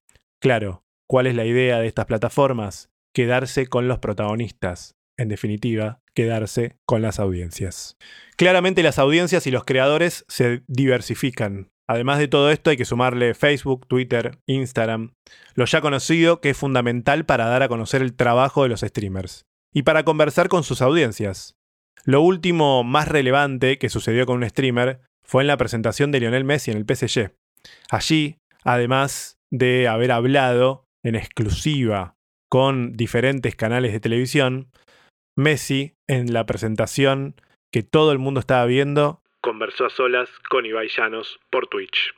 Claro, 0.40 0.84
¿cuál 1.08 1.26
es 1.26 1.34
la 1.34 1.44
idea 1.44 1.78
de 1.78 1.86
estas 1.86 2.06
plataformas? 2.06 2.90
Quedarse 3.14 3.66
con 3.66 3.88
los 3.88 3.98
protagonistas. 3.98 4.96
En 5.16 5.28
definitiva, 5.28 6.00
quedarse 6.14 6.76
con 6.86 7.00
las 7.00 7.20
audiencias. 7.20 7.96
Claramente 8.36 8.82
las 8.82 8.98
audiencias 8.98 9.46
y 9.46 9.52
los 9.52 9.64
creadores 9.64 10.24
se 10.28 10.62
diversifican. 10.66 11.70
Además 11.88 12.18
de 12.18 12.28
todo 12.28 12.50
esto 12.50 12.70
hay 12.70 12.76
que 12.76 12.84
sumarle 12.84 13.34
Facebook, 13.34 13.86
Twitter, 13.86 14.38
Instagram, 14.46 15.12
lo 15.54 15.66
ya 15.66 15.80
conocido 15.80 16.40
que 16.40 16.50
es 16.50 16.56
fundamental 16.56 17.26
para 17.26 17.46
dar 17.46 17.62
a 17.62 17.68
conocer 17.68 18.02
el 18.02 18.14
trabajo 18.14 18.62
de 18.62 18.70
los 18.70 18.80
streamers 18.80 19.46
y 19.74 19.82
para 19.82 20.04
conversar 20.04 20.48
con 20.48 20.62
sus 20.62 20.80
audiencias. 20.80 21.58
Lo 22.04 22.22
último 22.22 22.84
más 22.84 23.08
relevante 23.08 23.78
que 23.78 23.90
sucedió 23.90 24.24
con 24.24 24.36
un 24.36 24.48
streamer 24.48 25.00
fue 25.22 25.42
en 25.42 25.48
la 25.48 25.56
presentación 25.56 26.12
de 26.12 26.20
Lionel 26.20 26.44
Messi 26.44 26.70
en 26.70 26.78
el 26.78 26.86
PSG. 26.86 27.32
Allí, 27.90 28.38
además 28.62 29.38
de 29.50 29.88
haber 29.88 30.12
hablado 30.12 30.86
en 31.02 31.16
exclusiva 31.16 32.16
con 32.48 32.92
diferentes 32.92 33.56
canales 33.56 33.92
de 33.92 34.00
televisión, 34.00 34.70
Messi, 35.36 35.96
en 36.06 36.32
la 36.32 36.46
presentación 36.46 37.34
que 37.72 37.82
todo 37.82 38.12
el 38.12 38.18
mundo 38.18 38.38
estaba 38.38 38.64
viendo, 38.66 39.22
conversó 39.40 39.86
a 39.86 39.90
solas 39.90 40.28
con 40.48 40.64
Ibai 40.64 40.88
Llanos 40.88 41.40
por 41.50 41.66
Twitch. 41.66 42.14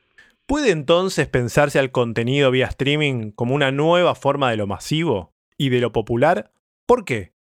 ¿Puede 0.47 0.71
entonces 0.71 1.27
pensarse 1.27 1.79
al 1.79 1.91
contenido 1.91 2.51
vía 2.51 2.67
streaming 2.67 3.33
como 3.33 3.55
una 3.55 3.73
nueva 3.73 4.15
forma 4.15 4.51
de 4.51 4.57
lo 4.57 4.67
masivo 4.67 5.33
y 5.57 5.71
de 5.71 5.81
lo 5.81 5.93
popular? 5.93 6.53
¿Por 6.87 7.05
qué? 7.05 7.33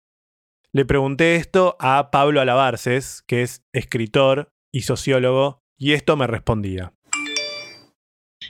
Le 0.75 0.83
pregunté 0.83 1.37
esto 1.37 1.77
a 1.79 2.11
Pablo 2.11 2.41
Alabarces, 2.41 3.23
que 3.27 3.43
es 3.43 3.63
escritor 3.71 4.51
y 4.73 4.81
sociólogo, 4.81 5.63
y 5.77 5.93
esto 5.93 6.17
me 6.17 6.27
respondía. 6.27 6.91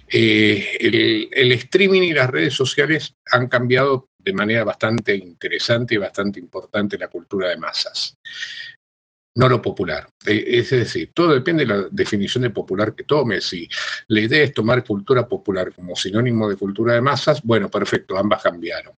Eh, 0.07 0.75
el, 0.79 1.29
el, 1.31 1.51
streaming 1.51 2.01
y 2.01 2.13
las 2.13 2.31
redes 2.31 2.55
sociales 2.55 3.15
han 3.31 3.47
cambiado 3.47 4.09
de 4.17 4.33
manera 4.33 4.63
bastante 4.63 5.15
interesante 5.15 5.93
y 5.93 5.97
bastante 5.99 6.39
importante 6.39 6.97
la 6.97 7.09
cultura 7.09 7.49
de 7.49 7.57
masas 7.57 8.17
no 9.35 9.49
lo 9.49 9.61
popular. 9.61 10.07
Eh, 10.25 10.45
es 10.47 10.69
decir, 10.69 11.11
todo 11.13 11.33
depende 11.33 11.65
de 11.65 11.73
la 11.73 11.87
definición 11.91 12.43
de 12.43 12.49
popular 12.49 12.95
que 12.95 13.03
tomes. 13.03 13.43
Si 13.45 13.67
la 14.07 14.21
idea 14.21 14.43
es 14.43 14.53
tomar 14.53 14.83
cultura 14.83 15.27
popular 15.27 15.73
como 15.73 15.95
sinónimo 15.95 16.49
de 16.49 16.55
cultura 16.55 16.93
de 16.93 17.01
masas, 17.01 17.41
bueno, 17.43 17.69
perfecto, 17.69 18.17
ambas 18.17 18.41
cambiaron. 18.41 18.95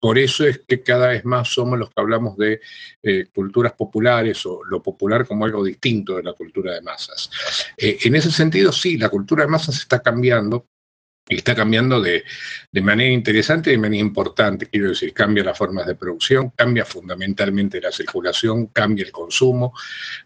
Por 0.00 0.18
eso 0.18 0.44
es 0.44 0.62
que 0.66 0.82
cada 0.82 1.08
vez 1.08 1.24
más 1.24 1.48
somos 1.48 1.78
los 1.78 1.88
que 1.88 2.00
hablamos 2.00 2.36
de 2.36 2.60
eh, 3.02 3.26
culturas 3.32 3.72
populares 3.72 4.44
o 4.44 4.64
lo 4.64 4.82
popular 4.82 5.26
como 5.26 5.44
algo 5.44 5.64
distinto 5.64 6.16
de 6.16 6.24
la 6.24 6.32
cultura 6.32 6.74
de 6.74 6.82
masas. 6.82 7.30
Eh, 7.76 7.98
en 8.02 8.16
ese 8.16 8.32
sentido, 8.32 8.72
sí, 8.72 8.98
la 8.98 9.08
cultura 9.08 9.44
de 9.44 9.50
masas 9.50 9.76
está 9.78 10.00
cambiando, 10.00 10.66
está 11.36 11.54
cambiando 11.54 12.00
de, 12.00 12.24
de, 12.72 12.80
manera 12.80 13.12
interesante 13.12 13.70
y 13.70 13.72
de 13.74 13.78
manera 13.78 14.00
importante. 14.00 14.66
Quiero 14.66 14.90
decir, 14.90 15.12
cambia 15.12 15.44
las 15.44 15.58
formas 15.58 15.86
de 15.86 15.94
producción, 15.94 16.50
cambia 16.50 16.84
fundamentalmente 16.84 17.80
la 17.80 17.92
circulación, 17.92 18.68
cambia 18.68 19.04
el 19.04 19.12
consumo, 19.12 19.74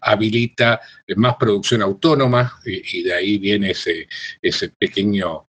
habilita 0.01 0.79
más 1.17 1.35
producción 1.35 1.81
autónoma 1.81 2.59
y, 2.65 2.99
y 2.99 3.03
de 3.03 3.13
ahí 3.13 3.37
viene 3.37 3.71
ese, 3.71 4.07
ese 4.41 4.69
pequeño 4.69 5.47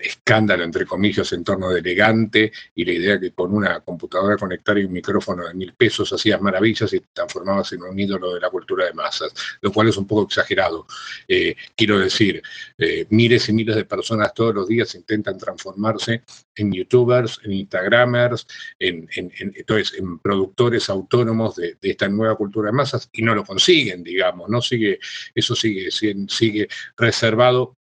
escándalo, 0.00 0.64
entre 0.64 0.86
comillas, 0.86 1.32
en 1.32 1.44
torno 1.44 1.68
de 1.70 1.80
elegante 1.80 2.52
y 2.74 2.84
la 2.84 2.92
idea 2.92 3.20
que 3.20 3.32
con 3.32 3.52
una 3.52 3.80
computadora 3.80 4.36
conectar 4.36 4.78
y 4.78 4.84
un 4.84 4.92
micrófono 4.92 5.46
de 5.46 5.54
mil 5.54 5.74
pesos 5.74 6.12
hacías 6.12 6.40
maravillas 6.40 6.92
y 6.92 7.00
te 7.00 7.08
transformabas 7.12 7.72
en 7.72 7.82
un 7.82 7.98
ídolo 7.98 8.34
de 8.34 8.40
la 8.40 8.50
cultura 8.50 8.86
de 8.86 8.94
masas, 8.94 9.32
lo 9.60 9.72
cual 9.72 9.88
es 9.88 9.96
un 9.96 10.06
poco 10.06 10.24
exagerado. 10.24 10.86
Eh, 11.26 11.54
quiero 11.76 11.98
decir, 11.98 12.42
eh, 12.78 13.06
miles 13.10 13.48
y 13.48 13.52
miles 13.52 13.76
de 13.76 13.84
personas 13.84 14.32
todos 14.34 14.54
los 14.54 14.68
días 14.68 14.94
intentan 14.94 15.38
transformarse 15.38 16.22
en 16.54 16.72
youtubers, 16.72 17.40
en 17.44 17.52
instagramers, 17.52 18.46
en, 18.78 19.08
en, 19.14 19.32
en 19.38 19.52
entonces, 19.54 19.98
en 19.98 20.18
productores 20.18 20.88
autónomos 20.88 21.56
de, 21.56 21.76
de, 21.80 21.90
esta 21.90 22.08
nueva 22.08 22.36
cultura 22.36 22.68
de 22.68 22.76
masas 22.76 23.08
y 23.12 23.22
no 23.22 23.34
lo 23.34 23.44
consiguen, 23.44 24.02
digamos, 24.02 24.48
¿no? 24.48 24.60
Sigue, 24.60 24.98
eso 25.34 25.54
sigue, 25.54 25.90
sigue 25.90 26.68
reservado 26.96 27.76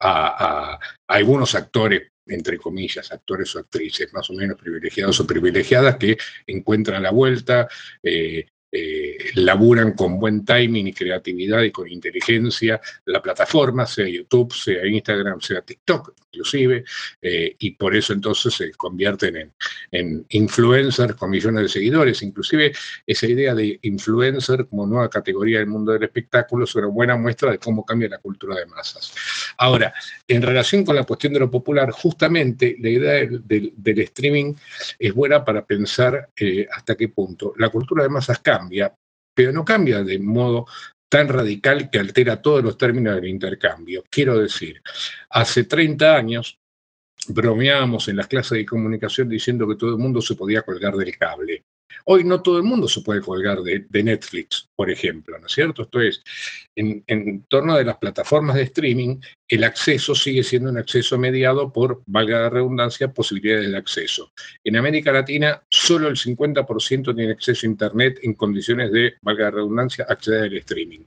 a, 0.00 0.78
algunos 1.08 1.54
actores, 1.54 2.10
entre 2.26 2.58
comillas, 2.58 3.10
actores 3.12 3.54
o 3.54 3.60
actrices 3.60 4.12
más 4.12 4.28
o 4.30 4.34
menos 4.34 4.58
privilegiados 4.58 5.20
o 5.20 5.26
privilegiadas 5.26 5.96
que 5.96 6.16
encuentran 6.46 7.02
la 7.02 7.10
vuelta, 7.10 7.68
eh, 8.02 8.46
eh, 8.78 9.16
laburan 9.34 9.92
con 9.92 10.18
buen 10.18 10.44
timing 10.44 10.88
y 10.88 10.92
creatividad 10.92 11.62
y 11.62 11.70
con 11.70 11.90
inteligencia 11.90 12.78
la 13.06 13.22
plataforma, 13.22 13.86
sea 13.86 14.06
YouTube, 14.06 14.52
sea 14.52 14.86
Instagram, 14.86 15.40
sea 15.40 15.62
TikTok 15.62 16.12
inclusive, 16.36 16.84
eh, 17.22 17.56
y 17.58 17.70
por 17.72 17.96
eso 17.96 18.12
entonces 18.12 18.54
se 18.54 18.70
convierten 18.72 19.36
en, 19.36 19.52
en 19.90 20.26
influencers 20.28 21.14
con 21.14 21.30
millones 21.30 21.62
de 21.62 21.68
seguidores. 21.68 22.22
Inclusive 22.22 22.72
esa 23.06 23.26
idea 23.26 23.54
de 23.54 23.78
influencer 23.82 24.66
como 24.66 24.86
nueva 24.86 25.08
categoría 25.08 25.58
del 25.58 25.68
mundo 25.68 25.92
del 25.92 26.04
espectáculo 26.04 26.64
es 26.64 26.74
una 26.74 26.88
buena 26.88 27.16
muestra 27.16 27.50
de 27.50 27.58
cómo 27.58 27.84
cambia 27.84 28.08
la 28.08 28.18
cultura 28.18 28.56
de 28.56 28.66
masas. 28.66 29.14
Ahora, 29.56 29.94
en 30.28 30.42
relación 30.42 30.84
con 30.84 30.96
la 30.96 31.04
cuestión 31.04 31.32
de 31.32 31.40
lo 31.40 31.50
popular, 31.50 31.90
justamente 31.90 32.76
la 32.80 32.90
idea 32.90 33.12
del, 33.12 33.72
del, 33.76 33.98
streaming 34.00 34.54
es 34.98 35.14
buena 35.14 35.44
para 35.44 35.64
pensar 35.64 36.28
eh, 36.36 36.66
hasta 36.70 36.94
qué 36.94 37.08
punto 37.08 37.54
la 37.56 37.70
cultura 37.70 38.02
de 38.02 38.10
masas 38.10 38.40
cambia, 38.66 38.94
pero 39.34 39.52
no 39.52 39.64
cambia 39.64 40.02
de 40.02 40.18
modo 40.18 40.66
tan 41.08 41.28
radical 41.28 41.88
que 41.88 41.98
altera 41.98 42.42
todos 42.42 42.64
los 42.64 42.76
términos 42.76 43.14
del 43.14 43.28
intercambio. 43.28 44.04
Quiero 44.10 44.38
decir, 44.38 44.82
hace 45.30 45.64
30 45.64 46.16
años 46.16 46.58
bromeábamos 47.28 48.08
en 48.08 48.16
las 48.16 48.26
clases 48.26 48.58
de 48.58 48.66
comunicación 48.66 49.28
diciendo 49.28 49.68
que 49.68 49.76
todo 49.76 49.90
el 49.90 49.98
mundo 49.98 50.20
se 50.20 50.34
podía 50.34 50.62
colgar 50.62 50.94
del 50.94 51.16
cable. 51.16 51.64
Hoy 52.04 52.24
no 52.24 52.42
todo 52.42 52.58
el 52.58 52.62
mundo 52.62 52.88
se 52.88 53.00
puede 53.00 53.20
colgar 53.20 53.62
de, 53.62 53.84
Netflix, 54.02 54.68
por 54.76 54.90
ejemplo, 54.90 55.38
¿no 55.38 55.46
es 55.46 55.52
cierto? 55.52 55.82
Esto 55.82 56.00
es, 56.00 56.22
en, 56.76 57.02
en, 57.06 57.42
torno 57.48 57.76
de 57.76 57.84
las 57.84 57.96
plataformas 57.96 58.56
de 58.56 58.62
streaming, 58.62 59.16
el 59.48 59.64
acceso 59.64 60.14
sigue 60.14 60.42
siendo 60.42 60.70
un 60.70 60.78
acceso 60.78 61.18
mediado 61.18 61.72
por, 61.72 62.02
valga 62.06 62.42
la 62.42 62.50
redundancia, 62.50 63.12
posibilidades 63.12 63.70
de 63.70 63.76
acceso. 63.76 64.32
En 64.64 64.76
América 64.76 65.12
Latina, 65.12 65.62
solo 65.68 66.08
el 66.08 66.16
50% 66.16 67.14
tiene 67.14 67.32
acceso 67.32 67.66
a 67.66 67.70
Internet 67.70 68.18
en 68.22 68.34
condiciones 68.34 68.92
de, 68.92 69.14
valga 69.22 69.44
la 69.44 69.50
redundancia, 69.52 70.06
acceder 70.08 70.44
al 70.44 70.56
streaming. 70.58 71.00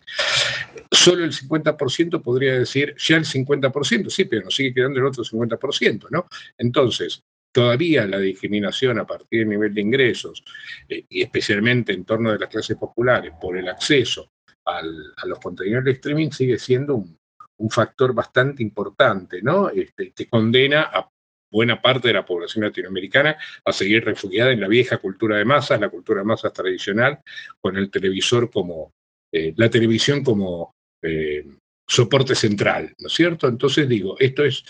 Solo 0.91 1.23
el 1.23 1.31
50% 1.31 2.21
podría 2.21 2.59
decir, 2.59 2.95
ya 2.97 3.17
el 3.17 3.25
50%, 3.25 4.09
sí, 4.09 4.25
pero 4.25 4.43
nos 4.45 4.55
sigue 4.55 4.73
quedando 4.73 4.99
el 4.99 5.05
otro 5.05 5.23
50%, 5.23 6.07
¿no? 6.09 6.27
Entonces, 6.57 7.21
todavía 7.51 8.05
la 8.05 8.19
discriminación 8.19 8.99
a 8.99 9.05
partir 9.05 9.39
del 9.39 9.49
nivel 9.49 9.73
de 9.73 9.81
ingresos, 9.81 10.43
eh, 10.87 11.05
y 11.09 11.21
especialmente 11.21 11.93
en 11.93 12.05
torno 12.05 12.31
de 12.31 12.39
las 12.39 12.49
clases 12.49 12.77
populares, 12.77 13.33
por 13.39 13.57
el 13.57 13.67
acceso 13.67 14.31
al, 14.65 15.13
a 15.17 15.25
los 15.25 15.39
contenidos 15.39 15.83
de 15.83 15.91
streaming, 15.91 16.29
sigue 16.29 16.59
siendo 16.59 16.95
un, 16.95 17.17
un 17.59 17.69
factor 17.69 18.13
bastante 18.13 18.63
importante, 18.63 19.41
¿no? 19.41 19.69
Este, 19.69 20.11
que 20.11 20.27
condena 20.27 20.83
a 20.83 21.09
buena 21.51 21.81
parte 21.81 22.09
de 22.09 22.13
la 22.13 22.25
población 22.25 22.65
latinoamericana 22.65 23.37
a 23.65 23.71
seguir 23.71 24.05
refugiada 24.05 24.51
en 24.51 24.61
la 24.61 24.67
vieja 24.67 24.97
cultura 24.97 25.37
de 25.37 25.45
masas, 25.45 25.79
la 25.79 25.89
cultura 25.89 26.19
de 26.19 26.25
masas 26.25 26.53
tradicional, 26.53 27.19
con 27.59 27.75
el 27.77 27.89
televisor 27.89 28.49
como, 28.51 28.93
eh, 29.31 29.53
la 29.57 29.69
televisión 29.69 30.23
como 30.23 30.75
eh, 31.01 31.45
soporte 31.87 32.35
central, 32.35 32.93
¿no 32.99 33.07
es 33.07 33.13
cierto? 33.13 33.47
Entonces 33.47 33.89
digo, 33.89 34.15
esto 34.19 34.45
es 34.45 34.63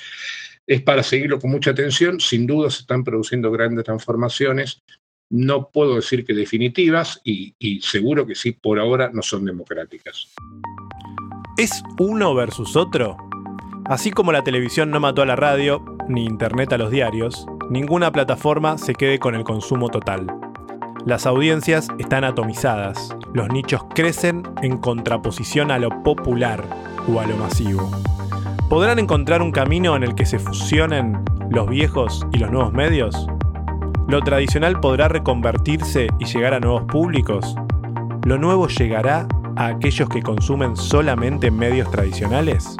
es 0.69 0.83
para 0.83 1.01
seguirlo 1.01 1.39
con 1.39 1.49
mucha 1.49 1.71
atención. 1.71 2.19
Sin 2.19 2.45
duda 2.45 2.69
se 2.69 2.81
están 2.81 3.03
produciendo 3.03 3.51
grandes 3.51 3.83
transformaciones. 3.83 4.83
No 5.31 5.69
puedo 5.71 5.95
decir 5.95 6.23
que 6.23 6.33
definitivas 6.33 7.19
y, 7.23 7.81
seguro 7.81 8.27
que 8.27 8.35
sí, 8.35 8.51
por 8.51 8.79
ahora 8.79 9.09
no 9.11 9.23
son 9.23 9.45
democráticas. 9.45 10.31
¿Es 11.57 11.81
uno 11.97 12.35
versus 12.35 12.75
otro? 12.75 13.17
Así 13.85 14.11
como 14.11 14.31
la 14.31 14.43
televisión 14.43 14.91
no 14.91 14.99
mató 14.99 15.23
a 15.23 15.25
la 15.25 15.35
radio, 15.35 15.83
ni 16.07 16.25
internet 16.25 16.71
a 16.73 16.77
los 16.77 16.91
diarios, 16.91 17.47
ninguna 17.71 18.11
plataforma 18.11 18.77
se 18.77 18.93
quede 18.93 19.17
con 19.17 19.33
el 19.33 19.43
consumo 19.43 19.89
total. 19.89 20.27
Las 21.03 21.25
audiencias 21.25 21.87
están 21.97 22.23
atomizadas, 22.23 23.15
los 23.33 23.49
nichos 23.49 23.81
crecen 23.95 24.43
en 24.61 24.77
contraposición 24.77 25.71
a 25.71 25.79
lo 25.79 26.03
popular 26.03 26.63
o 27.07 27.19
a 27.19 27.25
lo 27.25 27.37
masivo. 27.37 27.89
¿Podrán 28.69 28.99
encontrar 28.99 29.41
un 29.41 29.51
camino 29.51 29.95
en 29.95 30.03
el 30.03 30.13
que 30.13 30.27
se 30.27 30.37
fusionen 30.37 31.25
los 31.49 31.67
viejos 31.67 32.23
y 32.31 32.37
los 32.37 32.51
nuevos 32.51 32.71
medios? 32.71 33.27
¿Lo 34.07 34.21
tradicional 34.21 34.79
podrá 34.79 35.07
reconvertirse 35.07 36.07
y 36.19 36.25
llegar 36.25 36.53
a 36.53 36.59
nuevos 36.59 36.83
públicos? 36.83 37.55
¿Lo 38.25 38.37
nuevo 38.37 38.67
llegará 38.67 39.27
a 39.55 39.65
aquellos 39.65 40.07
que 40.07 40.21
consumen 40.21 40.75
solamente 40.75 41.49
medios 41.49 41.89
tradicionales? 41.89 42.77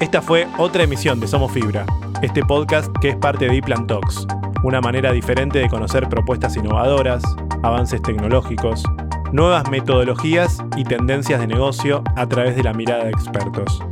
Esta 0.00 0.20
fue 0.20 0.46
otra 0.58 0.82
emisión 0.82 1.18
de 1.18 1.28
Somos 1.28 1.50
Fibra, 1.50 1.86
este 2.20 2.44
podcast 2.44 2.94
que 3.00 3.08
es 3.08 3.16
parte 3.16 3.48
de 3.48 3.56
Iplan 3.56 3.86
Talks, 3.86 4.26
una 4.64 4.82
manera 4.82 5.12
diferente 5.12 5.60
de 5.60 5.68
conocer 5.70 6.10
propuestas 6.10 6.58
innovadoras, 6.58 7.22
avances 7.62 8.02
tecnológicos, 8.02 8.84
nuevas 9.32 9.70
metodologías 9.70 10.62
y 10.76 10.84
tendencias 10.84 11.40
de 11.40 11.46
negocio 11.46 12.04
a 12.16 12.26
través 12.26 12.54
de 12.54 12.64
la 12.64 12.74
mirada 12.74 13.04
de 13.04 13.12
expertos. 13.12 13.82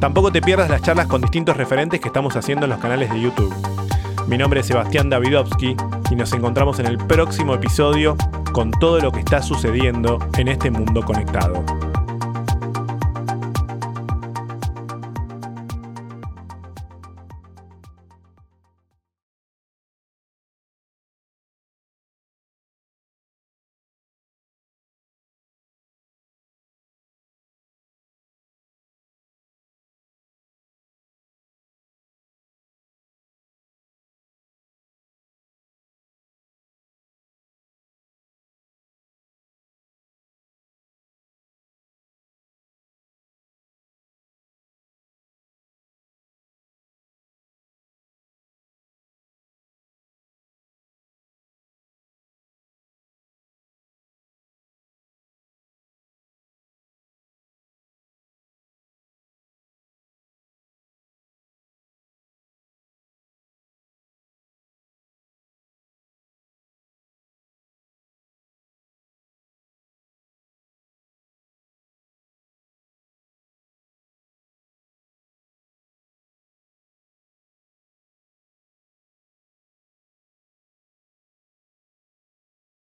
Tampoco 0.00 0.30
te 0.30 0.42
pierdas 0.42 0.68
las 0.68 0.82
charlas 0.82 1.06
con 1.06 1.22
distintos 1.22 1.56
referentes 1.56 2.00
que 2.00 2.08
estamos 2.08 2.36
haciendo 2.36 2.66
en 2.66 2.70
los 2.70 2.80
canales 2.80 3.10
de 3.10 3.20
YouTube. 3.20 3.54
Mi 4.26 4.36
nombre 4.36 4.60
es 4.60 4.66
Sebastián 4.66 5.08
Davidovsky 5.08 5.76
y 6.10 6.16
nos 6.16 6.32
encontramos 6.32 6.78
en 6.78 6.86
el 6.86 6.98
próximo 6.98 7.54
episodio 7.54 8.16
con 8.52 8.70
todo 8.72 8.98
lo 9.00 9.12
que 9.12 9.20
está 9.20 9.42
sucediendo 9.42 10.18
en 10.36 10.48
este 10.48 10.70
mundo 10.70 11.02
conectado. 11.02 11.75